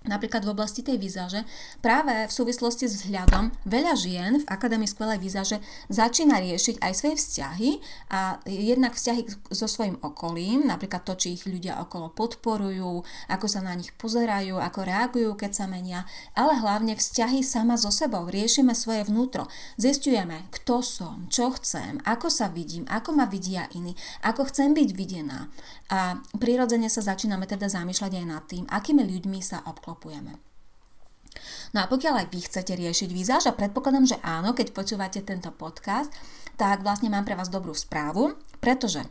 Napríklad 0.00 0.48
v 0.48 0.56
oblasti 0.56 0.80
tej 0.80 0.96
výzaže, 0.96 1.44
práve 1.84 2.24
v 2.24 2.32
súvislosti 2.32 2.88
s 2.88 3.04
vzhľadom, 3.04 3.52
veľa 3.68 3.92
žien 4.00 4.40
v 4.40 4.48
Akadémii 4.48 4.88
skvelej 4.88 5.20
výzaže 5.20 5.60
začína 5.92 6.40
riešiť 6.40 6.80
aj 6.80 6.92
svoje 6.96 7.20
vzťahy 7.20 7.70
a 8.08 8.40
jednak 8.48 8.96
vzťahy 8.96 9.52
so 9.52 9.68
svojím 9.68 10.00
okolím, 10.00 10.64
napríklad 10.64 11.04
to, 11.04 11.20
či 11.20 11.36
ich 11.36 11.44
ľudia 11.44 11.84
okolo 11.84 12.16
podporujú, 12.16 13.04
ako 13.28 13.44
sa 13.44 13.60
na 13.60 13.76
nich 13.76 13.92
pozerajú, 13.92 14.56
ako 14.56 14.88
reagujú, 14.88 15.30
keď 15.36 15.52
sa 15.52 15.66
menia, 15.68 16.08
ale 16.32 16.56
hlavne 16.56 16.96
vzťahy 16.96 17.44
sama 17.44 17.76
so 17.76 17.92
sebou. 17.92 18.24
Riešime 18.24 18.72
svoje 18.72 19.04
vnútro. 19.04 19.52
Zistujeme, 19.76 20.48
kto 20.48 20.80
som, 20.80 21.28
čo 21.28 21.52
chcem, 21.60 22.00
ako 22.08 22.32
sa 22.32 22.48
vidím, 22.48 22.88
ako 22.88 23.20
ma 23.20 23.28
vidia 23.28 23.68
iní, 23.76 23.92
ako 24.24 24.48
chcem 24.48 24.72
byť 24.72 24.88
videná. 24.96 25.52
A 25.92 26.16
prirodzene 26.40 26.88
sa 26.88 27.04
začíname 27.04 27.44
teda 27.44 27.68
zamýšľať 27.68 28.12
aj 28.16 28.24
nad 28.24 28.44
tým, 28.48 28.64
akými 28.64 29.04
ľuďmi 29.04 29.44
sa 29.44 29.60
obklopujú 29.68 29.89
obklopujeme. 29.90 30.38
No 31.74 31.82
a 31.82 31.90
pokiaľ 31.90 32.26
aj 32.26 32.28
vy 32.30 32.40
chcete 32.46 32.72
riešiť 32.74 33.10
výzaž, 33.10 33.42
a 33.50 33.58
predpokladám, 33.58 34.06
že 34.06 34.22
áno, 34.22 34.54
keď 34.54 34.74
počúvate 34.74 35.22
tento 35.22 35.50
podcast, 35.54 36.10
tak 36.54 36.82
vlastne 36.82 37.10
mám 37.10 37.26
pre 37.26 37.38
vás 37.38 37.50
dobrú 37.50 37.74
správu, 37.74 38.34
pretože 38.58 39.02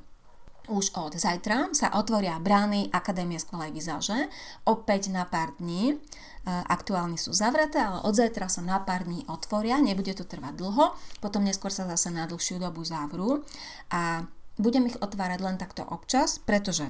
už 0.69 0.93
od 0.99 1.17
zajtra 1.17 1.73
sa 1.73 1.95
otvoria 1.97 2.37
brány 2.37 2.93
Akadémie 2.93 3.39
skvelej 3.39 3.73
výzaže, 3.73 4.29
opäť 4.69 5.09
na 5.09 5.25
pár 5.25 5.57
dní. 5.57 5.95
E, 5.95 5.97
aktuálne 6.45 7.17
sú 7.17 7.33
zavreté, 7.33 7.81
ale 7.81 8.05
od 8.05 8.13
zajtra 8.13 8.51
sa 8.51 8.61
na 8.61 8.77
pár 8.77 9.07
dní 9.07 9.25
otvoria, 9.25 9.81
nebude 9.81 10.13
to 10.13 10.27
trvať 10.27 10.53
dlho, 10.59 10.93
potom 11.23 11.41
neskôr 11.41 11.73
sa 11.73 11.89
zase 11.89 12.13
na 12.13 12.29
dlhšiu 12.29 12.61
dobu 12.61 12.85
zavrú 12.85 13.41
a 13.89 14.29
budem 14.61 14.91
ich 14.91 14.99
otvárať 14.99 15.39
len 15.41 15.57
takto 15.57 15.87
občas, 15.89 16.37
pretože 16.37 16.85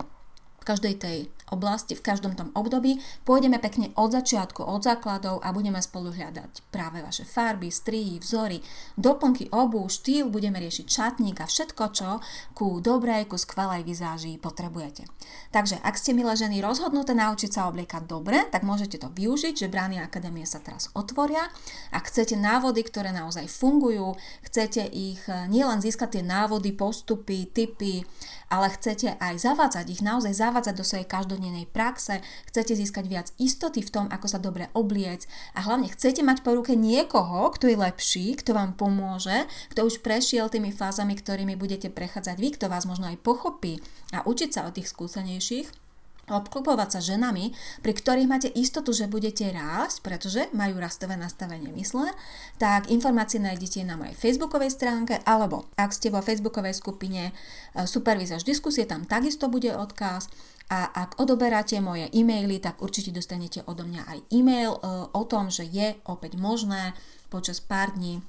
každej 0.69 0.95
tej 1.01 1.17
oblasti, 1.51 1.97
v 1.97 2.05
každom 2.05 2.33
tom 2.37 2.53
období 2.53 3.01
pôjdeme 3.25 3.57
pekne 3.57 3.91
od 3.97 4.13
začiatku, 4.13 4.61
od 4.61 4.83
základov 4.83 5.41
a 5.41 5.49
budeme 5.55 5.81
spolu 5.81 6.13
hľadať 6.13 6.69
práve 6.69 7.01
vaše 7.01 7.23
farby, 7.25 7.71
strihy, 7.71 8.19
vzory, 8.21 8.61
doplnky 8.99 9.49
obu, 9.49 9.87
štýl, 9.89 10.29
budeme 10.29 10.61
riešiť 10.61 10.85
šatník 10.85 11.41
a 11.41 11.49
všetko, 11.49 11.83
čo 11.95 12.09
ku 12.53 12.83
dobrej, 12.83 13.31
ku 13.31 13.39
skvelej 13.39 13.87
vizáži 13.87 14.35
potrebujete. 14.37 15.07
Takže 15.49 15.79
ak 15.81 15.95
ste 15.95 16.13
milé 16.13 16.35
ženy 16.35 16.61
rozhodnuté 16.61 17.15
naučiť 17.15 17.49
sa 17.49 17.65
obliekať 17.71 18.05
dobre, 18.05 18.45
tak 18.53 18.61
môžete 18.61 19.01
to 19.01 19.09
využiť, 19.09 19.65
že 19.65 19.71
brány 19.71 19.97
akadémie 20.03 20.43
sa 20.43 20.59
teraz 20.59 20.91
otvoria. 20.93 21.47
Ak 21.89 22.11
chcete 22.11 22.35
návody, 22.35 22.83
ktoré 22.85 23.15
naozaj 23.15 23.47
fungujú, 23.47 24.19
chcete 24.45 24.83
ich 24.91 25.23
eh, 25.31 25.47
nielen 25.47 25.79
získať 25.79 26.19
tie 26.19 26.23
návody, 26.25 26.75
postupy, 26.75 27.47
typy, 27.49 28.03
ale 28.51 28.67
chcete 28.73 29.15
aj 29.17 29.35
zavádzať 29.39 29.85
ich, 29.87 30.01
naozaj 30.03 30.35
zavádzať 30.35 30.75
do 30.75 30.83
svojej 30.83 31.07
každodennej 31.07 31.38
praxe, 31.69 32.19
chcete 32.51 32.75
získať 32.75 33.05
viac 33.07 33.27
istoty 33.39 33.79
v 33.79 33.93
tom, 33.93 34.05
ako 34.11 34.27
sa 34.27 34.39
dobre 34.41 34.67
obliec 34.75 35.25
a 35.55 35.63
hlavne 35.63 35.87
chcete 35.87 36.19
mať 36.25 36.43
po 36.43 36.57
ruke 36.57 36.75
niekoho, 36.75 37.47
kto 37.55 37.71
je 37.71 37.77
lepší, 37.79 38.35
kto 38.35 38.51
vám 38.51 38.75
pomôže, 38.75 39.47
kto 39.71 39.87
už 39.87 40.03
prešiel 40.03 40.51
tými 40.51 40.75
fázami, 40.75 41.15
ktorými 41.15 41.55
budete 41.55 41.87
prechádzať 41.87 42.37
vy, 42.39 42.49
kto 42.59 42.65
vás 42.67 42.83
možno 42.83 43.07
aj 43.07 43.21
pochopí 43.23 43.79
a 44.11 44.25
učiť 44.25 44.49
sa 44.49 44.65
od 44.67 44.75
tých 44.75 44.91
skúsenejších, 44.91 45.89
obklopovať 46.29 46.89
sa 46.97 46.99
ženami, 47.01 47.51
pri 47.81 47.93
ktorých 47.93 48.29
máte 48.29 48.49
istotu, 48.53 48.93
že 48.93 49.09
budete 49.09 49.49
rásť, 49.49 50.05
pretože 50.05 50.41
majú 50.53 50.77
rastové 50.77 51.17
nastavenie 51.17 51.73
mysle, 51.73 52.13
tak 52.61 52.87
informácie 52.93 53.41
nájdete 53.41 53.81
na 53.83 53.97
mojej 53.97 54.15
facebookovej 54.15 54.71
stránke, 54.73 55.17
alebo 55.25 55.65
ak 55.75 55.91
ste 55.91 56.13
vo 56.13 56.21
facebookovej 56.21 56.77
skupine 56.77 57.29
e, 57.29 57.85
Supervizáž 57.89 58.45
diskusie, 58.45 58.85
tam 58.85 59.09
takisto 59.09 59.49
bude 59.49 59.73
odkaz. 59.73 60.29
A 60.69 60.85
ak 60.93 61.17
odoberáte 61.17 61.81
moje 61.81 62.05
e-maily, 62.13 62.61
tak 62.61 62.77
určite 62.85 63.09
dostanete 63.09 63.65
odo 63.65 63.89
mňa 63.89 64.05
aj 64.05 64.19
e-mail 64.29 64.77
e, 64.77 64.79
o 65.09 65.23
tom, 65.25 65.49
že 65.49 65.65
je 65.65 65.97
opäť 66.05 66.37
možné 66.37 66.93
počas 67.33 67.57
pár 67.57 67.97
dní 67.97 68.21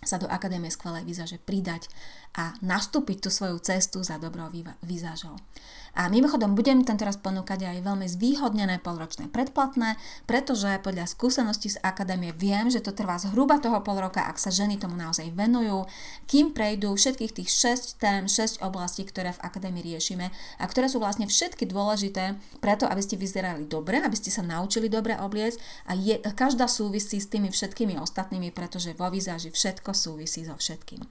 sa 0.00 0.16
do 0.16 0.26
Akadémie 0.28 0.72
skvelej 0.72 1.04
výzaže 1.04 1.36
pridať 1.40 1.88
a 2.38 2.54
nastúpiť 2.62 3.26
tú 3.26 3.28
svoju 3.28 3.58
cestu 3.58 4.00
za 4.06 4.16
dobrou 4.16 4.46
výzažou. 4.80 5.34
A 5.98 6.06
mimochodom 6.06 6.54
budem 6.54 6.86
tento 6.86 7.02
raz 7.02 7.18
ponúkať 7.18 7.66
aj 7.66 7.82
veľmi 7.82 8.06
zvýhodnené 8.06 8.78
polročné 8.78 9.26
predplatné, 9.26 9.98
pretože 10.22 10.78
podľa 10.86 11.10
skúseností 11.10 11.74
z 11.74 11.82
akadémie 11.82 12.30
viem, 12.30 12.70
že 12.70 12.78
to 12.78 12.94
trvá 12.94 13.18
zhruba 13.18 13.58
toho 13.58 13.82
pol 13.82 13.98
roka, 13.98 14.22
ak 14.22 14.38
sa 14.38 14.54
ženy 14.54 14.78
tomu 14.78 14.94
naozaj 14.94 15.34
venujú, 15.34 15.90
kým 16.30 16.54
prejdú 16.54 16.94
všetkých 16.94 17.42
tých 17.42 17.50
6 17.50 17.98
tém, 17.98 18.30
6 18.30 18.62
oblastí, 18.62 19.02
ktoré 19.02 19.34
v 19.34 19.42
akadémii 19.42 19.82
riešime 19.82 20.30
a 20.62 20.64
ktoré 20.70 20.86
sú 20.86 21.02
vlastne 21.02 21.26
všetky 21.26 21.66
dôležité 21.66 22.38
preto, 22.62 22.86
aby 22.86 23.02
ste 23.02 23.18
vyzerali 23.18 23.66
dobre, 23.66 23.98
aby 23.98 24.14
ste 24.14 24.30
sa 24.30 24.46
naučili 24.46 24.86
dobre 24.86 25.18
obliecť 25.18 25.58
a 25.90 25.98
je, 25.98 26.22
každá 26.22 26.70
súvisí 26.70 27.18
s 27.18 27.26
tými 27.26 27.50
všetkými 27.50 27.98
ostatnými, 27.98 28.54
pretože 28.54 28.94
vo 28.94 29.10
výzáži 29.10 29.50
všetko 29.50 29.89
súvisí 29.92 30.46
so 30.46 30.56
všetkým. 30.56 31.02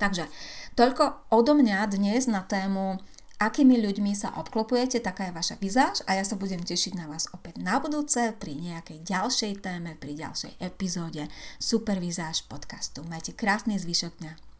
Takže 0.00 0.26
toľko 0.74 1.30
odo 1.30 1.54
mňa 1.54 1.86
dnes 1.94 2.26
na 2.26 2.42
tému 2.42 2.98
akými 3.42 3.82
ľuďmi 3.82 4.14
sa 4.14 4.34
obklopujete, 4.38 5.02
taká 5.02 5.30
je 5.30 5.34
vaša 5.34 5.56
vizáž 5.58 5.96
a 6.06 6.14
ja 6.14 6.22
sa 6.22 6.38
budem 6.38 6.62
tešiť 6.62 6.94
na 6.94 7.10
vás 7.10 7.26
opäť 7.34 7.58
na 7.58 7.82
budúce 7.82 8.34
pri 8.38 8.54
nejakej 8.54 9.02
ďalšej 9.02 9.52
téme, 9.62 9.98
pri 9.98 10.14
ďalšej 10.14 10.62
epizóde 10.62 11.26
Supervizáž 11.58 12.46
podcastu. 12.46 13.02
Majte 13.06 13.34
krásny 13.34 13.78
zvyšok 13.78 14.14
dňa. 14.22 14.51